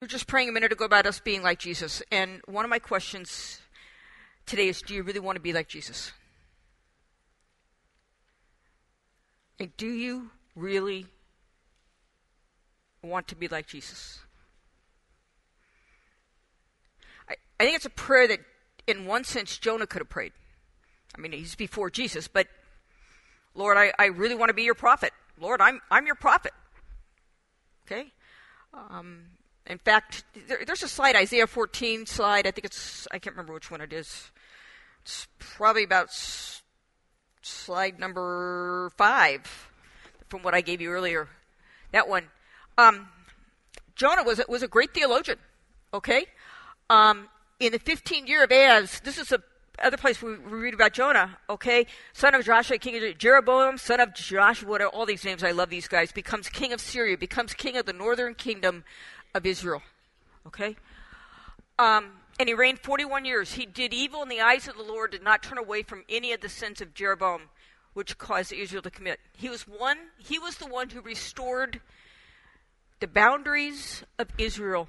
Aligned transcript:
We 0.00 0.06
were 0.06 0.08
just 0.08 0.26
praying 0.26 0.48
a 0.48 0.52
minute 0.52 0.72
ago 0.72 0.86
about 0.86 1.04
us 1.04 1.20
being 1.20 1.42
like 1.42 1.58
Jesus. 1.58 2.02
And 2.10 2.40
one 2.46 2.64
of 2.64 2.70
my 2.70 2.78
questions 2.78 3.60
today 4.46 4.68
is 4.68 4.80
do 4.80 4.94
you 4.94 5.02
really 5.02 5.20
want 5.20 5.36
to 5.36 5.42
be 5.42 5.52
like 5.52 5.68
Jesus? 5.68 6.12
And 9.58 9.76
do 9.76 9.86
you 9.86 10.30
really 10.56 11.04
want 13.02 13.28
to 13.28 13.36
be 13.36 13.46
like 13.46 13.66
Jesus? 13.66 14.20
I, 17.28 17.34
I 17.58 17.64
think 17.64 17.76
it's 17.76 17.84
a 17.84 17.90
prayer 17.90 18.26
that, 18.26 18.40
in 18.86 19.04
one 19.04 19.24
sense, 19.24 19.58
Jonah 19.58 19.86
could 19.86 20.00
have 20.00 20.08
prayed. 20.08 20.32
I 21.14 21.20
mean, 21.20 21.32
he's 21.32 21.54
before 21.54 21.90
Jesus, 21.90 22.26
but 22.26 22.46
Lord, 23.54 23.76
I, 23.76 23.92
I 23.98 24.06
really 24.06 24.34
want 24.34 24.48
to 24.48 24.54
be 24.54 24.62
your 24.62 24.74
prophet. 24.74 25.12
Lord, 25.38 25.60
I'm, 25.60 25.82
I'm 25.90 26.06
your 26.06 26.14
prophet. 26.14 26.52
Okay? 27.84 28.12
Um, 28.72 29.24
in 29.70 29.78
fact, 29.78 30.24
there, 30.48 30.58
there's 30.66 30.82
a 30.82 30.88
slide, 30.88 31.14
Isaiah 31.14 31.46
14 31.46 32.04
slide. 32.06 32.46
I 32.46 32.50
think 32.50 32.64
it's, 32.64 33.06
I 33.12 33.18
can't 33.18 33.36
remember 33.36 33.54
which 33.54 33.70
one 33.70 33.80
it 33.80 33.92
is. 33.92 34.30
It's 35.02 35.28
probably 35.38 35.84
about 35.84 36.08
s- 36.08 36.62
slide 37.42 37.98
number 37.98 38.90
five 38.96 39.70
from 40.28 40.42
what 40.42 40.54
I 40.54 40.60
gave 40.60 40.80
you 40.80 40.90
earlier. 40.90 41.28
That 41.92 42.08
one. 42.08 42.24
Um, 42.76 43.08
Jonah 43.94 44.24
was, 44.24 44.40
was 44.48 44.62
a 44.62 44.68
great 44.68 44.92
theologian. 44.92 45.38
Okay? 45.94 46.26
Um, 46.88 47.28
in 47.60 47.70
the 47.70 47.78
15th 47.78 48.26
year 48.26 48.42
of 48.42 48.50
Ahaz, 48.50 49.00
this 49.04 49.18
is 49.18 49.30
a 49.30 49.40
other 49.82 49.96
place 49.96 50.20
we, 50.20 50.36
we, 50.36 50.58
read 50.58 50.74
about 50.74 50.92
Jonah, 50.92 51.38
okay? 51.48 51.86
Son 52.12 52.34
of 52.34 52.44
Joshua, 52.44 52.76
king 52.76 53.02
of 53.02 53.16
Jeroboam, 53.16 53.78
son 53.78 53.98
of 53.98 54.12
Joshua, 54.12 54.84
all 54.86 55.06
these 55.06 55.24
names, 55.24 55.42
I 55.42 55.52
love 55.52 55.70
these 55.70 55.88
guys, 55.88 56.12
becomes 56.12 56.50
king 56.50 56.74
of 56.74 56.82
Syria, 56.82 57.16
becomes 57.16 57.54
king 57.54 57.78
of 57.78 57.86
the 57.86 57.94
northern 57.94 58.34
kingdom 58.34 58.84
of 59.34 59.46
Israel, 59.46 59.82
okay? 60.46 60.76
Um, 61.78 62.12
and 62.38 62.48
he 62.48 62.54
reigned 62.54 62.78
41 62.78 63.24
years. 63.24 63.52
He 63.54 63.66
did 63.66 63.92
evil 63.92 64.22
in 64.22 64.28
the 64.28 64.40
eyes 64.40 64.68
of 64.68 64.76
the 64.76 64.82
Lord, 64.82 65.12
did 65.12 65.22
not 65.22 65.42
turn 65.42 65.58
away 65.58 65.82
from 65.82 66.04
any 66.08 66.32
of 66.32 66.40
the 66.40 66.48
sins 66.48 66.80
of 66.80 66.94
Jeroboam, 66.94 67.42
which 67.92 68.18
caused 68.18 68.52
Israel 68.52 68.82
to 68.82 68.90
commit. 68.90 69.20
He 69.36 69.48
was 69.48 69.62
one, 69.62 69.98
he 70.18 70.38
was 70.38 70.56
the 70.56 70.66
one 70.66 70.90
who 70.90 71.00
restored 71.00 71.80
the 73.00 73.06
boundaries 73.06 74.04
of 74.18 74.28
Israel 74.36 74.88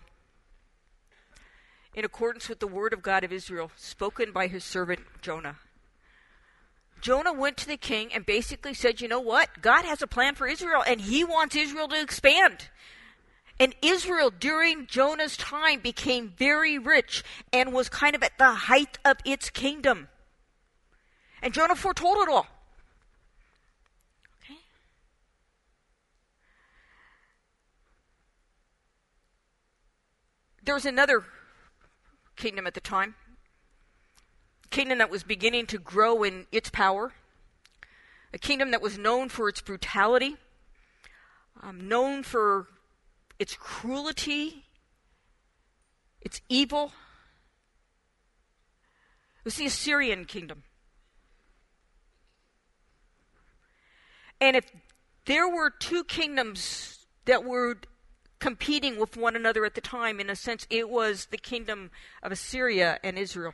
in 1.94 2.05
accordance 2.05 2.48
with 2.48 2.59
the 2.59 2.67
word 2.67 2.94
of 2.94 3.02
God 3.02 3.23
of 3.23 3.33
Israel 3.33 3.72
spoken 3.76 4.31
by 4.31 4.48
his 4.48 4.64
servant 4.64 5.02
Jonah. 5.22 5.58
Jonah 7.02 7.33
went 7.33 7.58
to 7.58 7.67
the 7.67 7.78
king 7.78 8.14
and 8.14 8.26
basically 8.26 8.73
said, 8.73 9.02
You 9.02 9.08
know 9.08 9.20
what? 9.20 9.61
God 9.61 9.86
has 9.86 10.02
a 10.02 10.08
plan 10.08 10.36
for 10.36 10.48
Israel, 10.48 10.83
and 10.86 11.02
he 11.02 11.23
wants 11.23 11.55
Israel 11.55 11.88
to 11.88 12.00
expand. 12.00 12.70
And 13.62 13.76
Israel 13.84 14.31
during 14.31 14.88
Jonah's 14.88 15.38
time 15.38 15.81
became 15.81 16.34
very 16.36 16.80
rich 16.80 17.23
and 17.54 17.72
was 17.72 17.90
kind 17.90 18.16
of 18.16 18.23
at 18.23 18.40
the 18.40 18.56
height 18.56 18.98
of 19.06 19.17
its 19.23 19.52
kingdom. 19.52 20.08
And 21.44 21.54
Jonah 21.54 21.76
foretold 21.76 22.17
it 22.23 22.28
all. 22.28 22.48
Okay? 24.44 24.58
There 30.64 30.73
was 30.73 30.88
another 30.88 31.23
kingdom 32.36 32.66
at 32.66 32.73
the 32.73 32.82
time. 32.82 33.14
Kingdom 34.72 34.98
that 34.98 35.12
was 35.12 35.22
beginning 35.22 35.67
to 35.67 35.78
grow 35.78 36.23
in 36.23 36.48
its 36.52 36.72
power. 36.72 37.14
A 38.34 38.39
kingdom 38.39 38.72
that 38.72 38.82
was 38.82 38.98
known 38.98 39.30
for 39.30 39.48
its 39.48 39.62
brutality, 39.62 40.38
um, 41.62 41.88
known 41.88 42.23
for 42.23 42.67
its 43.42 43.56
cruelty, 43.56 44.66
its 46.22 46.42
evil. 46.47 46.94
It 49.39 49.45
was 49.45 49.56
the 49.56 49.66
Assyrian 49.66 50.25
kingdom. 50.25 50.64
And 54.39 54.55
if 54.55 54.71
there 55.26 55.49
were 55.49 55.71
two 55.71 56.04
kingdoms 56.04 57.05
that 57.26 57.43
were 57.43 57.77
competing 58.42 58.99
with 58.99 59.16
one 59.16 59.36
another 59.36 59.64
at 59.66 59.76
the 59.76 59.82
time. 59.82 60.20
In 60.20 60.30
a 60.30 60.36
sense, 60.36 60.67
it 60.70 60.89
was 60.89 61.27
the 61.27 61.37
kingdom 61.37 61.92
of 62.21 62.32
Assyria 62.33 62.99
and 63.04 63.17
Israel. 63.17 63.54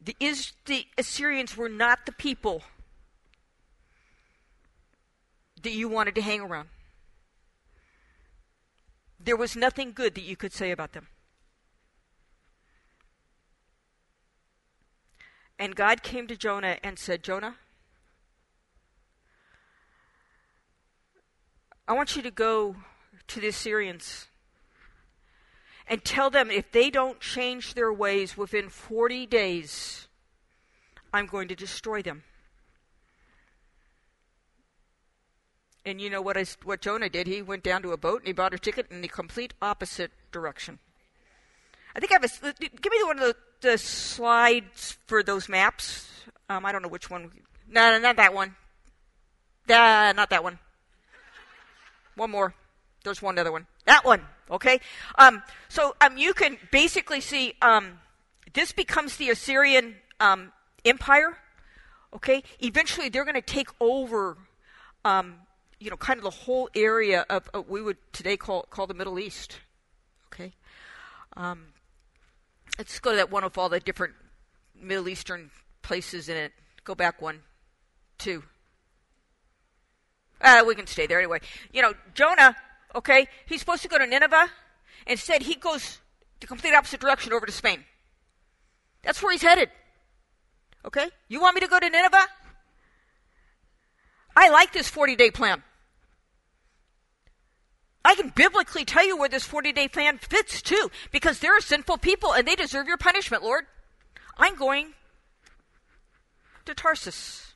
The, 0.00 0.16
Is- 0.18 0.52
the 0.64 0.86
Assyrians 0.96 1.56
were 1.56 1.68
not 1.68 2.06
the 2.06 2.12
people 2.12 2.62
that 5.62 5.72
you 5.72 5.88
wanted 5.88 6.14
to 6.14 6.22
hang 6.22 6.40
around. 6.40 6.68
There 9.20 9.36
was 9.36 9.56
nothing 9.56 9.92
good 9.92 10.14
that 10.14 10.22
you 10.22 10.36
could 10.36 10.52
say 10.52 10.70
about 10.70 10.92
them. 10.92 11.08
And 15.58 15.74
God 15.74 16.02
came 16.02 16.26
to 16.28 16.36
Jonah 16.36 16.78
and 16.84 16.98
said, 16.98 17.24
Jonah, 17.24 17.56
I 21.86 21.94
want 21.94 22.14
you 22.14 22.22
to 22.22 22.30
go 22.30 22.76
to 23.26 23.40
the 23.40 23.48
Assyrians 23.48 24.28
and 25.88 26.04
tell 26.04 26.30
them 26.30 26.50
if 26.50 26.70
they 26.70 26.90
don't 26.90 27.18
change 27.18 27.74
their 27.74 27.92
ways 27.92 28.36
within 28.36 28.68
40 28.68 29.26
days, 29.26 30.06
I'm 31.12 31.26
going 31.26 31.48
to 31.48 31.56
destroy 31.56 32.02
them. 32.02 32.24
And 35.88 36.02
you 36.02 36.10
know 36.10 36.20
what, 36.20 36.36
I, 36.36 36.44
what 36.64 36.82
Jonah 36.82 37.08
did? 37.08 37.26
He 37.26 37.40
went 37.40 37.62
down 37.62 37.80
to 37.80 37.92
a 37.92 37.96
boat 37.96 38.18
and 38.18 38.26
he 38.26 38.34
bought 38.34 38.52
a 38.52 38.58
ticket 38.58 38.88
in 38.90 39.00
the 39.00 39.08
complete 39.08 39.54
opposite 39.62 40.10
direction. 40.30 40.78
I 41.96 41.98
think 41.98 42.12
I 42.12 42.16
have 42.16 42.24
a. 42.24 42.52
Give 42.60 42.92
me 42.92 43.02
one 43.04 43.18
of 43.18 43.24
the, 43.24 43.36
the 43.62 43.78
slides 43.78 44.98
for 45.06 45.22
those 45.22 45.48
maps. 45.48 46.06
Um, 46.50 46.66
I 46.66 46.72
don't 46.72 46.82
know 46.82 46.88
which 46.88 47.08
one. 47.08 47.30
No, 47.70 47.90
no, 47.90 47.98
not 48.00 48.16
that 48.16 48.34
one. 48.34 48.54
Uh, 49.66 50.12
not 50.14 50.28
that 50.28 50.44
one. 50.44 50.58
One 52.16 52.32
more. 52.32 52.52
There's 53.02 53.22
one 53.22 53.38
other 53.38 53.50
one. 53.50 53.66
That 53.86 54.04
one. 54.04 54.20
Okay. 54.50 54.80
Um, 55.16 55.42
so 55.70 55.96
um, 56.02 56.18
you 56.18 56.34
can 56.34 56.58
basically 56.70 57.22
see 57.22 57.54
um, 57.62 58.00
this 58.52 58.72
becomes 58.72 59.16
the 59.16 59.30
Assyrian 59.30 59.96
um, 60.20 60.52
empire. 60.84 61.38
Okay. 62.14 62.42
Eventually, 62.60 63.08
they're 63.08 63.24
going 63.24 63.34
to 63.36 63.40
take 63.40 63.70
over. 63.80 64.36
You 65.80 65.90
know, 65.90 65.96
kind 65.96 66.18
of 66.18 66.24
the 66.24 66.30
whole 66.30 66.68
area 66.74 67.24
of, 67.30 67.48
of 67.54 67.68
we 67.68 67.80
would 67.80 67.98
today 68.12 68.36
call 68.36 68.62
call 68.70 68.86
the 68.86 68.94
Middle 68.94 69.18
East. 69.18 69.58
Okay. 70.26 70.52
Um, 71.36 71.66
let's 72.78 72.98
go 72.98 73.10
to 73.10 73.16
that 73.16 73.30
one 73.30 73.44
of 73.44 73.56
all 73.56 73.68
the 73.68 73.80
different 73.80 74.14
Middle 74.80 75.08
Eastern 75.08 75.50
places 75.82 76.28
in 76.28 76.36
it. 76.36 76.52
Go 76.84 76.94
back 76.94 77.20
one, 77.22 77.40
two. 78.18 78.42
Uh, 80.40 80.64
we 80.66 80.74
can 80.74 80.86
stay 80.86 81.06
there 81.06 81.18
anyway. 81.18 81.40
You 81.72 81.82
know, 81.82 81.94
Jonah, 82.14 82.56
okay, 82.94 83.26
he's 83.46 83.60
supposed 83.60 83.82
to 83.82 83.88
go 83.88 83.98
to 83.98 84.06
Nineveh. 84.06 84.48
Instead, 85.06 85.42
he 85.42 85.54
goes 85.54 86.00
the 86.40 86.46
complete 86.46 86.74
opposite 86.74 87.00
direction 87.00 87.32
over 87.32 87.46
to 87.46 87.52
Spain. 87.52 87.84
That's 89.02 89.22
where 89.22 89.32
he's 89.32 89.42
headed. 89.42 89.70
Okay? 90.84 91.08
You 91.28 91.40
want 91.40 91.54
me 91.54 91.60
to 91.60 91.66
go 91.66 91.78
to 91.78 91.88
Nineveh? 91.88 92.26
I 94.36 94.50
like 94.50 94.72
this 94.72 94.88
40 94.88 95.16
day 95.16 95.30
plan. 95.30 95.62
I 98.08 98.14
can 98.14 98.30
biblically 98.34 98.86
tell 98.86 99.06
you 99.06 99.18
where 99.18 99.28
this 99.28 99.44
40 99.44 99.70
day 99.72 99.86
plan 99.86 100.16
fits 100.16 100.62
too, 100.62 100.90
because 101.12 101.40
they're 101.40 101.60
sinful 101.60 101.98
people 101.98 102.32
and 102.32 102.48
they 102.48 102.56
deserve 102.56 102.88
your 102.88 102.96
punishment, 102.96 103.42
Lord. 103.42 103.66
I'm 104.38 104.56
going 104.56 104.94
to 106.64 106.72
Tarsus. 106.72 107.52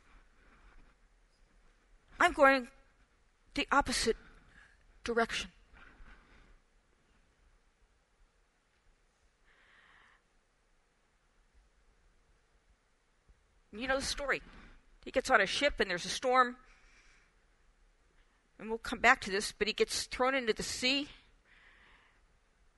I'm 2.21 2.35
going 2.35 2.69
the 3.55 3.67
opposite 3.73 4.19
direction. 5.05 5.51
You 13.75 13.89
know 13.89 13.97
the 13.97 14.05
story. 14.05 14.43
He 15.03 15.11
gets 15.11 15.31
on 15.31 15.41
a 15.41 15.47
ship 15.47 15.81
and 15.81 15.89
there's 15.89 16.05
a 16.05 16.11
storm. 16.11 16.57
And 18.59 18.69
we'll 18.69 18.79
come 18.79 19.01
back 19.01 19.21
to 19.23 19.31
this, 19.31 19.53
but 19.53 19.67
he 19.67 19.73
gets 19.73 20.05
thrown 20.05 20.35
into 20.35 20.53
the 20.53 20.63
sea 20.63 21.09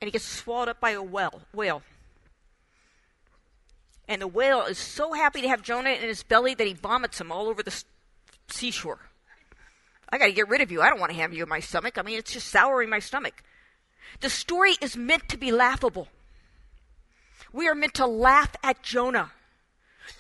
and 0.01 0.09
he 0.09 0.13
gets 0.13 0.25
swallowed 0.25 0.69
up 0.69 0.81
by 0.81 0.91
a 0.91 1.03
whale. 1.03 1.43
whale. 1.53 1.83
And 4.09 4.21
the 4.21 4.27
whale 4.27 4.63
is 4.63 4.79
so 4.79 5.13
happy 5.13 5.41
to 5.43 5.49
have 5.49 5.63
Jonah 5.63 5.91
in 5.91 6.09
his 6.09 6.23
belly 6.23 6.55
that 6.55 6.67
he 6.67 6.75
vomits 6.75 7.21
him 7.21 7.33
all 7.33 7.49
over 7.49 7.63
the 7.63 7.85
seashore. 8.49 9.01
I 10.11 10.19
got 10.19 10.27
to 10.27 10.33
get 10.33 10.49
rid 10.49 10.61
of 10.61 10.71
you. 10.71 10.83
I 10.83 10.91
don't 10.91 11.01
want 11.01 11.13
to 11.13 11.19
have 11.19 11.33
you 11.33 11.43
in 11.43 11.49
my 11.49 11.61
stomach. 11.61 11.99
I 11.99 12.03
mean, 12.03 12.19
it's 12.19 12.33
just 12.33 12.49
souring 12.49 12.91
my 12.91 12.99
stomach. 12.99 13.43
The 14.21 14.31
story 14.31 14.75
is 14.81 14.97
meant 14.97 15.29
to 15.31 15.39
be 15.39 15.51
laughable. 15.51 16.09
We 17.53 17.69
are 17.69 17.75
meant 17.75 17.95
to 17.95 18.07
laugh 18.07 18.55
at 18.63 18.83
Jonah. 18.83 19.33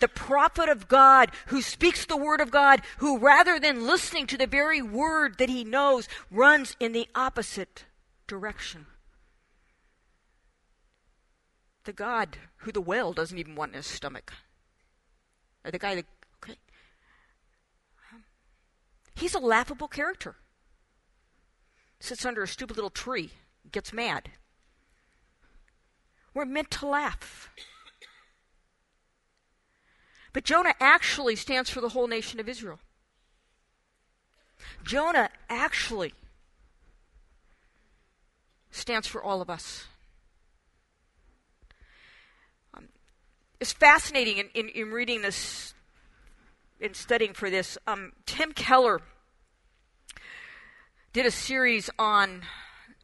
The 0.00 0.08
prophet 0.08 0.68
of 0.68 0.88
God 0.88 1.30
who 1.46 1.62
speaks 1.62 2.04
the 2.04 2.16
word 2.16 2.40
of 2.40 2.50
God, 2.50 2.82
who 2.98 3.18
rather 3.18 3.58
than 3.60 3.86
listening 3.86 4.26
to 4.28 4.36
the 4.36 4.46
very 4.46 4.82
word 4.82 5.38
that 5.38 5.48
he 5.48 5.64
knows, 5.64 6.08
runs 6.30 6.76
in 6.80 6.92
the 6.92 7.08
opposite 7.14 7.84
direction. 8.26 8.86
The 11.84 11.92
God 11.92 12.38
who 12.58 12.72
the 12.72 12.80
whale 12.80 13.12
doesn't 13.12 13.38
even 13.38 13.54
want 13.54 13.72
in 13.72 13.76
his 13.76 13.86
stomach. 13.86 14.32
Or 15.64 15.70
the 15.70 15.78
guy 15.78 15.94
that, 15.94 16.06
okay. 16.42 16.58
He's 19.14 19.34
a 19.34 19.38
laughable 19.38 19.88
character. 19.88 20.36
Sits 22.00 22.24
under 22.24 22.42
a 22.42 22.48
stupid 22.48 22.76
little 22.76 22.90
tree, 22.90 23.30
gets 23.70 23.92
mad. 23.92 24.30
We're 26.34 26.44
meant 26.44 26.70
to 26.72 26.86
laugh. 26.86 27.50
But 30.34 30.42
Jonah 30.42 30.74
actually 30.80 31.36
stands 31.36 31.70
for 31.70 31.80
the 31.80 31.90
whole 31.90 32.08
nation 32.08 32.40
of 32.40 32.48
Israel. 32.48 32.80
Jonah 34.84 35.30
actually 35.48 36.12
stands 38.72 39.06
for 39.06 39.22
all 39.22 39.40
of 39.40 39.48
us. 39.48 39.84
Um, 42.74 42.88
it's 43.60 43.72
fascinating 43.72 44.38
in, 44.38 44.48
in, 44.54 44.68
in, 44.70 44.90
reading 44.90 45.22
this, 45.22 45.72
in 46.80 46.94
studying 46.94 47.32
for 47.32 47.48
this. 47.48 47.78
Um, 47.86 48.12
Tim 48.26 48.52
Keller 48.52 49.02
did 51.12 51.26
a 51.26 51.30
series 51.30 51.90
on 51.96 52.42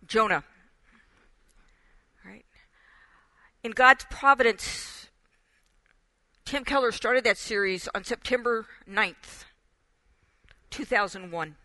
Jonah. 0.05 0.43
Right? 2.27 2.44
In 3.62 3.71
God's 3.71 4.05
providence, 4.11 5.00
Tim 6.45 6.65
Keller 6.65 6.93
started 6.93 7.25
that 7.25 7.39
series 7.39 7.89
on 7.95 8.05
September 8.05 8.67
9th, 8.89 9.45
2001, 10.71 11.57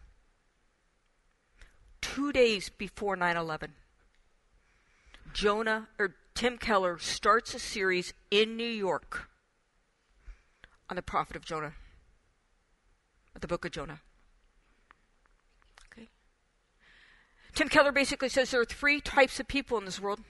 two 2.01 2.31
days 2.31 2.69
before 2.69 3.16
9 3.16 3.36
11. 3.36 3.74
Jonah, 5.33 5.88
or 6.00 6.16
Tim 6.33 6.57
Keller, 6.57 6.98
starts 6.98 7.54
a 7.54 7.60
series 7.60 8.13
in 8.31 8.56
New 8.56 8.63
York 8.63 9.30
on 10.89 10.95
the 10.95 11.01
prophet 11.01 11.36
of 11.36 11.44
Jonah, 11.44 11.74
the 13.39 13.48
book 13.48 13.66
of 13.66 13.72
Jonah. 13.72 14.01
Okay. 15.92 16.10
Tim 17.54 17.69
Keller 17.69 17.92
basically 17.92 18.30
says 18.30 18.51
there 18.51 18.62
are 18.62 18.66
three 18.66 19.01
types 19.01 19.39
of 19.39 19.48
people 19.48 19.77
in 19.77 19.86
this 19.86 20.00
world. 20.00 20.22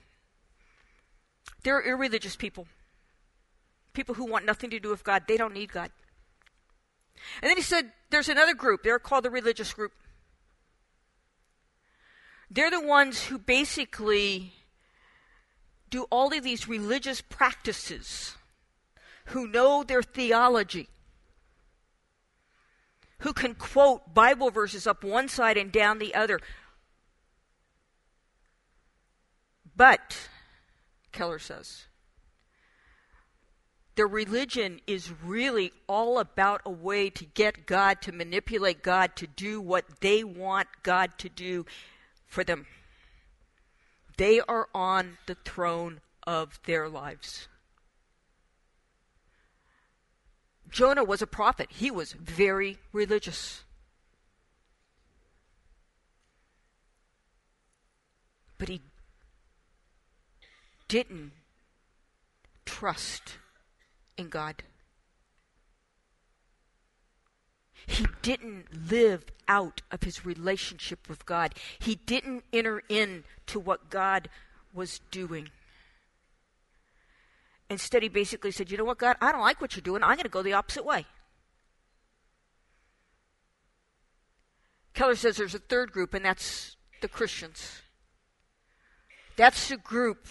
There 1.62 1.76
are 1.76 1.82
irreligious 1.82 2.36
people 2.36 2.66
people 3.96 4.14
who 4.14 4.26
want 4.26 4.44
nothing 4.44 4.70
to 4.70 4.78
do 4.78 4.90
with 4.90 5.02
God. 5.02 5.24
They 5.26 5.38
don't 5.38 5.54
need 5.54 5.72
God. 5.72 5.90
And 7.42 7.48
then 7.48 7.56
he 7.56 7.62
said 7.62 7.90
there's 8.10 8.28
another 8.28 8.54
group. 8.54 8.82
They're 8.82 8.98
called 8.98 9.24
the 9.24 9.30
religious 9.30 9.72
group. 9.72 9.92
They're 12.50 12.70
the 12.70 12.86
ones 12.86 13.24
who 13.24 13.38
basically 13.38 14.52
do 15.90 16.02
all 16.10 16.32
of 16.32 16.44
these 16.44 16.68
religious 16.68 17.20
practices, 17.20 18.36
who 19.26 19.48
know 19.48 19.82
their 19.82 20.02
theology, 20.02 20.88
who 23.20 23.32
can 23.32 23.54
quote 23.54 24.12
Bible 24.14 24.50
verses 24.50 24.86
up 24.86 25.02
one 25.02 25.28
side 25.28 25.56
and 25.56 25.72
down 25.72 25.98
the 25.98 26.14
other. 26.14 26.38
But, 29.74 30.28
Keller 31.12 31.38
says, 31.38 31.86
their 33.96 34.06
religion 34.06 34.80
is 34.86 35.10
really 35.24 35.72
all 35.88 36.18
about 36.18 36.60
a 36.66 36.70
way 36.70 37.08
to 37.10 37.24
get 37.24 37.64
God, 37.66 38.02
to 38.02 38.12
manipulate 38.12 38.82
God, 38.82 39.16
to 39.16 39.26
do 39.26 39.58
what 39.58 40.00
they 40.00 40.22
want 40.22 40.68
God 40.82 41.12
to 41.18 41.30
do 41.30 41.64
for 42.26 42.44
them. 42.44 42.66
They 44.18 44.40
are 44.40 44.68
on 44.74 45.16
the 45.26 45.34
throne 45.34 46.00
of 46.26 46.60
their 46.64 46.90
lives. 46.90 47.48
Jonah 50.70 51.04
was 51.04 51.22
a 51.22 51.26
prophet, 51.26 51.68
he 51.70 51.90
was 51.90 52.12
very 52.12 52.76
religious. 52.92 53.62
But 58.58 58.68
he 58.68 58.82
didn't 60.88 61.32
trust 62.66 63.38
in 64.16 64.28
God. 64.28 64.62
He 67.86 68.06
didn't 68.22 68.90
live 68.90 69.24
out 69.46 69.82
of 69.90 70.02
his 70.02 70.26
relationship 70.26 71.08
with 71.08 71.24
God. 71.24 71.54
He 71.78 71.94
didn't 71.94 72.44
enter 72.52 72.82
into 72.88 73.60
what 73.60 73.90
God 73.90 74.28
was 74.72 75.00
doing. 75.10 75.50
Instead, 77.68 78.02
he 78.02 78.08
basically 78.08 78.50
said, 78.50 78.70
You 78.70 78.78
know 78.78 78.84
what, 78.84 78.98
God, 78.98 79.16
I 79.20 79.32
don't 79.32 79.40
like 79.40 79.60
what 79.60 79.76
you're 79.76 79.82
doing. 79.82 80.02
I'm 80.02 80.16
going 80.16 80.24
to 80.24 80.28
go 80.28 80.42
the 80.42 80.52
opposite 80.52 80.84
way. 80.84 81.06
Keller 84.94 85.14
says 85.14 85.36
there's 85.36 85.54
a 85.54 85.60
third 85.60 85.92
group, 85.92 86.14
and 86.14 86.24
that's 86.24 86.76
the 87.02 87.08
Christians. 87.08 87.82
That's 89.36 89.68
the 89.68 89.76
group 89.76 90.26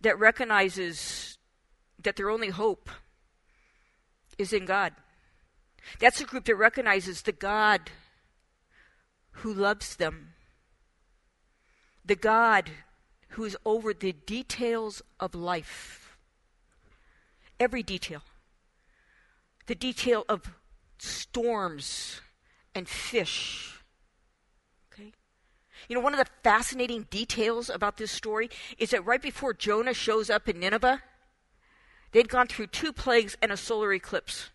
that 0.00 0.18
recognizes 0.18 1.38
that 2.04 2.16
their 2.16 2.30
only 2.30 2.50
hope 2.50 2.90
is 4.38 4.52
in 4.52 4.64
God. 4.64 4.92
That's 5.98 6.20
a 6.20 6.24
group 6.24 6.44
that 6.44 6.56
recognizes 6.56 7.22
the 7.22 7.32
God 7.32 7.90
who 9.38 9.52
loves 9.52 9.96
them, 9.96 10.34
the 12.04 12.16
God 12.16 12.70
who 13.30 13.44
is 13.44 13.56
over 13.64 13.92
the 13.92 14.12
details 14.12 15.02
of 15.18 15.34
life. 15.34 16.16
Every 17.58 17.82
detail. 17.82 18.22
The 19.66 19.74
detail 19.74 20.24
of 20.28 20.54
storms 20.98 22.20
and 22.74 22.88
fish. 22.88 23.82
Okay? 24.92 25.12
You 25.88 25.96
know, 25.96 26.02
one 26.02 26.14
of 26.14 26.18
the 26.18 26.30
fascinating 26.42 27.06
details 27.10 27.70
about 27.70 27.96
this 27.96 28.10
story 28.10 28.50
is 28.78 28.90
that 28.90 29.04
right 29.04 29.22
before 29.22 29.52
Jonah 29.52 29.94
shows 29.94 30.30
up 30.30 30.48
in 30.48 30.60
Nineveh, 30.60 31.02
They'd 32.14 32.28
gone 32.28 32.46
through 32.46 32.68
two 32.68 32.92
plagues 32.92 33.36
and 33.42 33.50
a 33.50 33.56
solar 33.56 33.92
eclipse. 33.92 34.50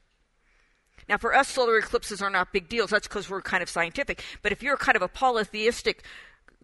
Now, 1.10 1.18
for 1.18 1.36
us, 1.36 1.50
solar 1.50 1.78
eclipses 1.78 2.22
are 2.22 2.30
not 2.30 2.54
big 2.54 2.70
deals. 2.70 2.92
That's 2.92 3.08
because 3.08 3.30
we're 3.30 3.42
kind 3.42 3.62
of 3.62 3.70
scientific. 3.70 4.24
But 4.42 4.54
if 4.54 4.64
you're 4.64 4.78
kind 4.78 4.96
of 4.96 5.02
a 5.02 5.10
polytheistic 5.10 6.06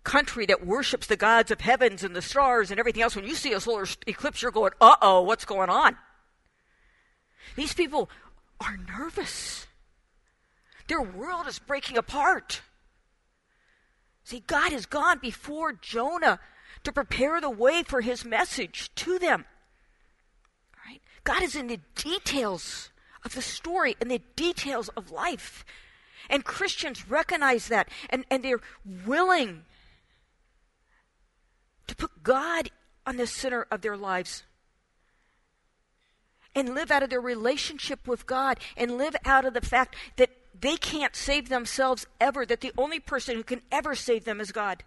country 0.06 0.46
that 0.46 0.66
worships 0.66 1.08
the 1.08 1.18
gods 1.18 1.52
of 1.52 1.60
heavens 1.60 2.02
and 2.02 2.16
the 2.16 2.22
stars 2.22 2.72
and 2.72 2.80
everything 2.80 3.04
else, 3.04 3.14
when 3.14 3.26
you 3.26 3.36
see 3.36 3.52
a 3.52 3.60
solar 3.60 3.86
eclipse, 4.08 4.42
you're 4.42 4.52
going, 4.52 4.72
uh 4.80 4.96
oh, 5.02 5.22
what's 5.22 5.44
going 5.44 5.70
on? 5.70 5.98
These 7.58 7.74
people 7.74 8.10
are 8.62 8.78
nervous. 8.98 9.68
Their 10.88 11.02
world 11.02 11.46
is 11.48 11.60
breaking 11.60 11.98
apart. 11.98 12.62
See, 14.24 14.44
God 14.48 14.72
has 14.72 14.86
gone 14.86 15.20
before 15.20 15.74
Jonah 15.74 16.40
to 16.86 16.94
prepare 16.94 17.42
the 17.42 17.50
way 17.50 17.84
for 17.84 18.00
his 18.00 18.24
message 18.24 18.96
to 18.96 19.20
them. 19.20 19.44
God 21.26 21.44
is 21.44 21.56
in 21.56 21.68
the 21.68 21.82
details 21.96 22.92
of 23.26 23.36
the 23.36 23.42
story 23.42 23.98
and 24.00 24.10
the 24.10 24.22
details 24.36 24.88
of 24.90 25.12
life. 25.12 25.66
And 26.30 26.46
Christians 26.46 27.10
recognize 27.10 27.68
that 27.68 27.90
and, 28.10 28.24
and 28.32 28.44
they're 28.44 28.62
willing 29.06 29.64
to 31.88 31.96
put 31.96 32.24
God 32.24 32.70
on 33.06 33.18
the 33.18 33.28
center 33.28 33.68
of 33.70 33.82
their 33.82 33.98
lives 33.98 34.44
and 36.56 36.74
live 36.74 36.90
out 36.90 37.04
of 37.04 37.10
their 37.10 37.22
relationship 37.22 38.08
with 38.08 38.26
God 38.26 38.60
and 38.78 38.98
live 38.98 39.16
out 39.26 39.46
of 39.46 39.54
the 39.54 39.62
fact 39.62 39.96
that 40.16 40.30
they 40.58 40.78
can't 40.78 41.16
save 41.16 41.50
themselves 41.50 42.08
ever, 42.22 42.46
that 42.46 42.62
the 42.62 42.72
only 42.78 43.00
person 43.00 43.36
who 43.36 43.44
can 43.44 43.62
ever 43.72 43.94
save 43.94 44.24
them 44.24 44.40
is 44.40 44.52
God. 44.52 44.84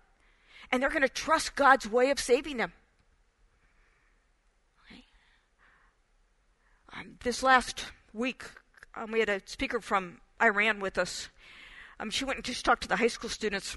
And 0.72 0.82
they're 0.82 0.88
going 0.88 1.02
to 1.02 1.08
trust 1.08 1.56
God's 1.56 1.88
way 1.88 2.10
of 2.10 2.18
saving 2.18 2.56
them. 2.56 2.72
Um, 6.98 7.14
this 7.22 7.42
last 7.42 7.86
week, 8.12 8.44
um, 8.94 9.12
we 9.12 9.20
had 9.20 9.28
a 9.28 9.40
speaker 9.46 9.80
from 9.80 10.20
Iran 10.42 10.80
with 10.80 10.98
us. 10.98 11.28
Um, 12.00 12.10
she 12.10 12.24
went 12.24 12.38
and 12.38 12.44
just 12.44 12.64
talked 12.64 12.82
to 12.82 12.88
the 12.88 12.96
high 12.96 13.08
school 13.08 13.30
students. 13.30 13.76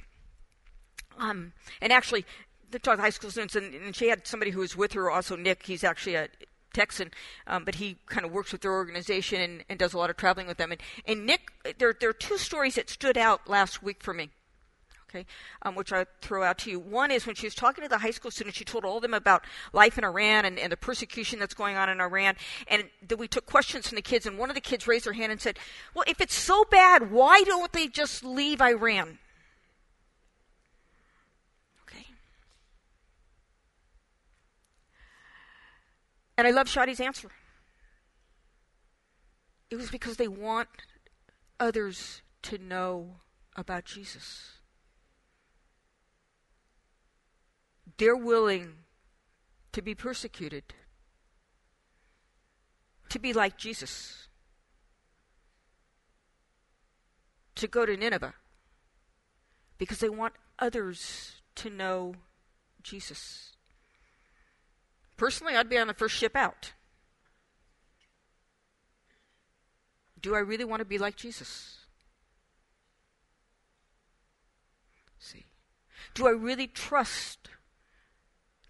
Um, 1.18 1.54
and 1.82 1.92
actually, 1.92 2.26
they 2.70 2.80
talked 2.80 2.98
to 2.98 3.04
high 3.04 3.10
school 3.10 3.32
students, 3.32 3.56
and, 3.56 3.74
and, 3.74 3.96
she 3.96 4.08
had 4.08 4.26
somebody 4.26 4.52
who 4.52 4.60
was 4.60 4.76
with 4.76 4.94
her, 4.94 5.10
also 5.10 5.36
Nick. 5.36 5.66
He's 5.66 5.84
actually 5.84 6.16
a 6.16 6.30
Texan, 6.74 7.12
um, 7.48 7.66
but 7.66 7.76
he 7.76 7.98
kind 8.08 8.26
of 8.26 8.32
works 8.32 8.52
with 8.52 8.62
their 8.62 8.72
organization 8.72 9.42
and, 9.42 9.64
and, 9.70 9.78
does 9.78 9.94
a 9.94 9.98
lot 9.98 10.10
of 10.10 10.18
traveling 10.18 10.48
with 10.48 10.58
them. 10.58 10.72
And, 10.72 10.82
and 11.06 11.26
Nick, 11.26 11.52
there, 11.78 11.94
there 12.00 12.10
are 12.10 12.14
two 12.14 12.38
stories 12.38 12.76
that 12.76 12.90
stood 12.90 13.18
out 13.18 13.50
last 13.50 13.84
week 13.84 14.02
for 14.02 14.14
me. 14.14 14.30
Okay, 15.12 15.26
um, 15.64 15.76
which 15.76 15.92
I 15.92 16.06
throw 16.22 16.44
out 16.44 16.58
to 16.60 16.72
you. 16.72 16.80
One 16.80 17.12
is 17.12 17.26
when 17.26 17.36
she 17.36 17.46
was 17.46 17.56
talking 17.56 17.84
to 17.84 17.90
the 17.90 17.98
high 17.98 18.12
school 18.12 18.32
students, 18.32 18.58
she 18.58 18.66
told 18.66 18.86
all 18.86 18.98
of 18.98 19.02
them 19.02 19.14
about 19.14 19.44
life 19.74 19.98
in 19.98 20.04
Iran 20.04 20.46
and, 20.46 20.58
and 20.58 20.72
the 20.72 20.78
persecution 20.78 21.40
that's 21.40 21.54
going 21.54 21.76
on 21.76 21.90
in 21.90 22.00
Iran. 22.00 22.36
And 22.68 22.86
we 23.18 23.28
took 23.28 23.46
questions 23.46 23.88
from 23.88 23.98
the 23.98 24.02
kids, 24.02 24.26
and 24.26 24.38
one 24.38 24.50
of 24.50 24.56
the 24.56 24.62
kids 24.62 24.88
raised 24.88 25.06
her 25.06 25.14
hand 25.14 25.32
and 25.32 25.42
said, 25.42 25.60
Well, 25.94 26.06
if 26.08 26.22
it's 26.22 26.36
so 26.36 26.64
bad, 26.70 27.12
why 27.12 27.44
don't 27.44 27.72
they 27.74 27.88
just 27.88 28.24
leave 28.24 28.62
Iran? 28.62 29.20
Okay. 31.88 32.06
And 36.38 36.48
I 36.48 36.52
love 36.52 36.68
Shadi's 36.68 37.02
answer. 37.02 37.30
It 39.70 39.76
was 39.78 39.90
because 39.90 40.18
they 40.18 40.28
want 40.28 40.68
others 41.60 42.22
to 42.44 42.58
know 42.58 43.16
about 43.56 43.86
Jesus. 43.86 44.61
They're 48.02 48.16
willing 48.16 48.74
to 49.72 49.80
be 49.80 49.94
persecuted, 49.94 50.64
to 53.10 53.20
be 53.20 53.32
like 53.32 53.60
Jesus, 53.60 54.28
to 57.54 57.68
go 57.68 57.86
to 57.86 57.96
Nineveh, 57.96 58.34
because 59.78 60.00
they 60.00 60.10
want 60.10 60.34
others 60.58 61.34
to 61.54 61.70
know 61.70 62.16
Jesus. 62.82 63.52
Personally, 65.16 65.56
I'd 65.56 65.70
be 65.70 65.78
on 65.78 65.86
the 65.86 65.94
first 65.94 66.16
ship 66.16 66.36
out. 66.36 66.74
Do 70.20 70.34
I 70.34 70.40
really 70.40 70.66
want 70.66 70.80
to 70.80 70.86
be 70.86 70.98
like 70.98 71.18
Jesus? 71.18 71.82
See. 75.20 75.46
Do 76.16 76.26
I 76.26 76.32
really 76.32 76.66
trust 76.66 77.41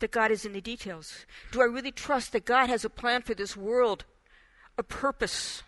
that 0.01 0.11
God 0.11 0.31
is 0.31 0.45
in 0.45 0.53
the 0.53 0.61
details? 0.61 1.25
Do 1.51 1.61
I 1.61 1.65
really 1.65 1.91
trust 1.91 2.33
that 2.33 2.45
God 2.45 2.69
has 2.69 2.83
a 2.83 2.89
plan 2.89 3.21
for 3.21 3.33
this 3.33 3.55
world, 3.55 4.05
a 4.77 4.83
purpose? 4.83 5.63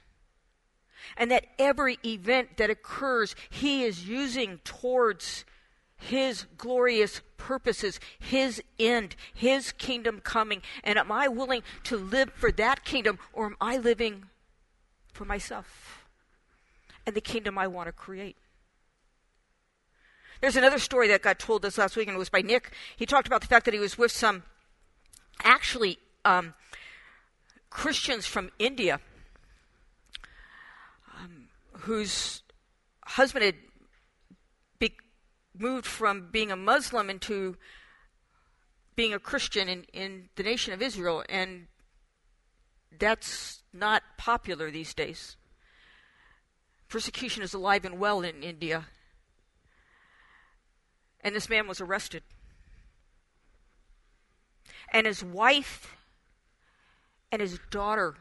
And 1.18 1.32
that 1.32 1.46
every 1.58 2.00
event 2.06 2.58
that 2.58 2.70
occurs, 2.70 3.36
He 3.50 3.84
is 3.84 4.08
using 4.08 4.60
towards 4.64 5.46
His 5.96 6.46
glorious 6.58 7.22
purposes, 7.38 8.00
His 8.20 8.62
end, 8.80 9.16
His 9.34 9.72
kingdom 9.72 10.22
coming. 10.22 10.62
And 10.84 10.98
am 10.98 11.12
I 11.12 11.28
willing 11.28 11.64
to 11.84 11.98
live 11.98 12.32
for 12.34 12.52
that 12.54 12.84
kingdom, 12.84 13.20
or 13.32 13.46
am 13.46 13.58
I 13.60 13.78
living 13.78 14.26
for 15.12 15.26
myself 15.26 16.06
and 17.06 17.16
the 17.16 17.22
kingdom 17.22 17.58
I 17.58 17.68
want 17.68 17.88
to 17.88 17.92
create? 17.92 18.38
There's 20.44 20.58
another 20.58 20.78
story 20.78 21.08
that 21.08 21.22
got 21.22 21.40
told 21.40 21.62
this 21.62 21.78
last 21.78 21.96
week, 21.96 22.10
and 22.10 22.16
it 22.16 22.20
was 22.20 22.28
by 22.28 22.42
Nick. 22.42 22.74
He 22.98 23.06
talked 23.06 23.28
about 23.28 23.40
the 23.40 23.48
fact 23.48 23.64
that 23.64 23.74
he 23.74 23.80
was 23.80 23.98
with 23.98 24.12
some 24.12 24.44
actually 25.42 26.00
um, 26.26 26.54
Christians 27.70 28.26
from 28.26 28.52
India 28.60 29.00
um, 31.18 31.48
whose 31.72 32.44
husband 33.06 33.46
had 33.46 33.56
be- 34.80 34.98
moved 35.58 35.86
from 35.86 36.28
being 36.30 36.52
a 36.52 36.58
Muslim 36.58 37.10
into 37.10 37.56
being 38.98 39.14
a 39.14 39.20
Christian 39.20 39.70
in, 39.70 39.86
in 39.94 40.28
the 40.36 40.44
nation 40.44 40.74
of 40.74 40.82
Israel, 40.82 41.24
and 41.30 41.68
that's 43.00 43.64
not 43.72 44.04
popular 44.18 44.70
these 44.70 44.94
days. 44.94 45.38
Persecution 46.90 47.44
is 47.44 47.54
alive 47.54 47.86
and 47.86 47.98
well 47.98 48.20
in 48.20 48.44
India. 48.44 48.88
And 51.24 51.34
this 51.34 51.50
man 51.50 51.68
was 51.68 51.82
arrested. 51.82 52.22
And 54.92 55.08
his 55.08 55.24
wife 55.24 55.96
and 57.32 57.42
his 57.42 57.60
daughter 57.72 58.16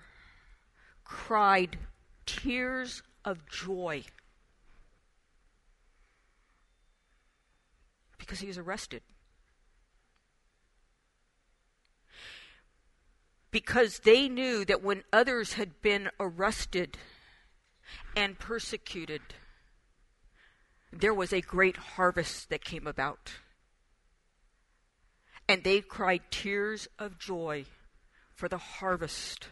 cried 1.05 1.77
tears 2.25 3.03
of 3.25 3.47
joy 3.47 4.05
because 8.19 8.41
he 8.41 8.47
was 8.47 8.57
arrested. 8.57 9.03
Because 13.51 13.99
they 13.99 14.29
knew 14.29 14.65
that 14.65 14.83
when 14.83 15.05
others 15.13 15.55
had 15.55 15.83
been 15.83 16.09
arrested 16.19 16.97
and 18.17 18.39
persecuted, 18.39 19.21
there 20.93 21.15
was 21.15 21.33
a 21.33 21.41
great 21.41 21.77
harvest 21.77 22.51
that 22.51 22.65
came 22.65 22.87
about. 22.87 23.33
And 25.49 25.65
they 25.65 25.81
cried 25.81 26.23
tears 26.31 26.87
of 26.99 27.19
joy 27.19 27.65
for 28.35 28.49
the 28.49 28.59
harvest 28.59 29.49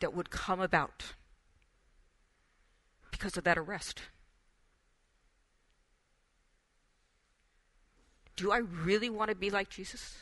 that 0.00 0.14
would 0.14 0.30
come 0.30 0.60
about 0.60 1.14
because 3.10 3.36
of 3.36 3.44
that 3.44 3.58
arrest. 3.58 4.02
Do 8.36 8.52
I 8.52 8.58
really 8.58 9.10
want 9.10 9.30
to 9.30 9.34
be 9.34 9.50
like 9.50 9.68
Jesus? 9.68 10.16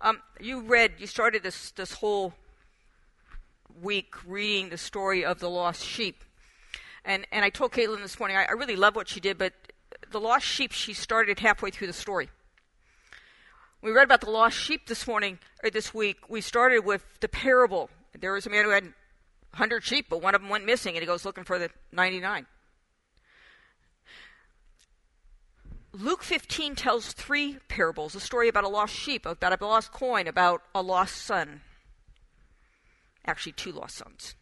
Um, 0.00 0.20
you 0.40 0.60
read, 0.60 0.92
you 0.98 1.06
started 1.06 1.42
this, 1.42 1.72
this 1.72 1.92
whole 1.92 2.34
week 3.82 4.14
reading 4.24 4.68
the 4.68 4.78
story 4.78 5.24
of 5.24 5.40
the 5.40 5.50
lost 5.50 5.84
sheep. 5.84 6.22
And, 7.06 7.24
and 7.30 7.44
I 7.44 7.50
told 7.50 7.70
Caitlin 7.70 8.02
this 8.02 8.18
morning, 8.18 8.36
I, 8.36 8.46
I 8.46 8.52
really 8.52 8.74
love 8.74 8.96
what 8.96 9.08
she 9.08 9.20
did, 9.20 9.38
but 9.38 9.52
the 10.10 10.20
lost 10.20 10.44
sheep, 10.44 10.72
she 10.72 10.92
started 10.92 11.38
halfway 11.38 11.70
through 11.70 11.86
the 11.86 11.92
story. 11.92 12.28
We 13.80 13.92
read 13.92 14.04
about 14.04 14.22
the 14.22 14.30
lost 14.30 14.58
sheep 14.58 14.88
this 14.88 15.06
morning, 15.06 15.38
or 15.62 15.70
this 15.70 15.94
week. 15.94 16.28
We 16.28 16.40
started 16.40 16.80
with 16.80 17.04
the 17.20 17.28
parable. 17.28 17.90
There 18.18 18.32
was 18.32 18.44
a 18.46 18.50
man 18.50 18.64
who 18.64 18.70
had 18.70 18.82
100 18.82 19.84
sheep, 19.84 20.06
but 20.10 20.20
one 20.20 20.34
of 20.34 20.40
them 20.40 20.50
went 20.50 20.66
missing, 20.66 20.96
and 20.96 21.02
he 21.02 21.06
goes 21.06 21.24
looking 21.24 21.44
for 21.44 21.60
the 21.60 21.70
99. 21.92 22.46
Luke 25.92 26.24
15 26.24 26.74
tells 26.74 27.12
three 27.12 27.58
parables 27.68 28.16
a 28.16 28.20
story 28.20 28.48
about 28.48 28.64
a 28.64 28.68
lost 28.68 28.92
sheep, 28.92 29.24
about 29.24 29.58
a 29.58 29.64
lost 29.64 29.92
coin, 29.92 30.26
about 30.26 30.60
a 30.74 30.82
lost 30.82 31.18
son. 31.18 31.60
Actually, 33.24 33.52
two 33.52 33.70
lost 33.70 33.96
sons 33.96 34.34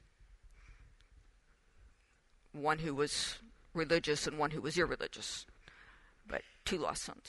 one 2.54 2.78
who 2.78 2.94
was 2.94 3.38
religious 3.75 4.26
and 4.26 4.38
one 4.38 4.52
who 4.52 4.61
was 4.61 4.78
irreligious, 4.78 5.46
but 6.26 6.42
two 6.64 6.78
lost 6.78 7.02
sons. 7.02 7.28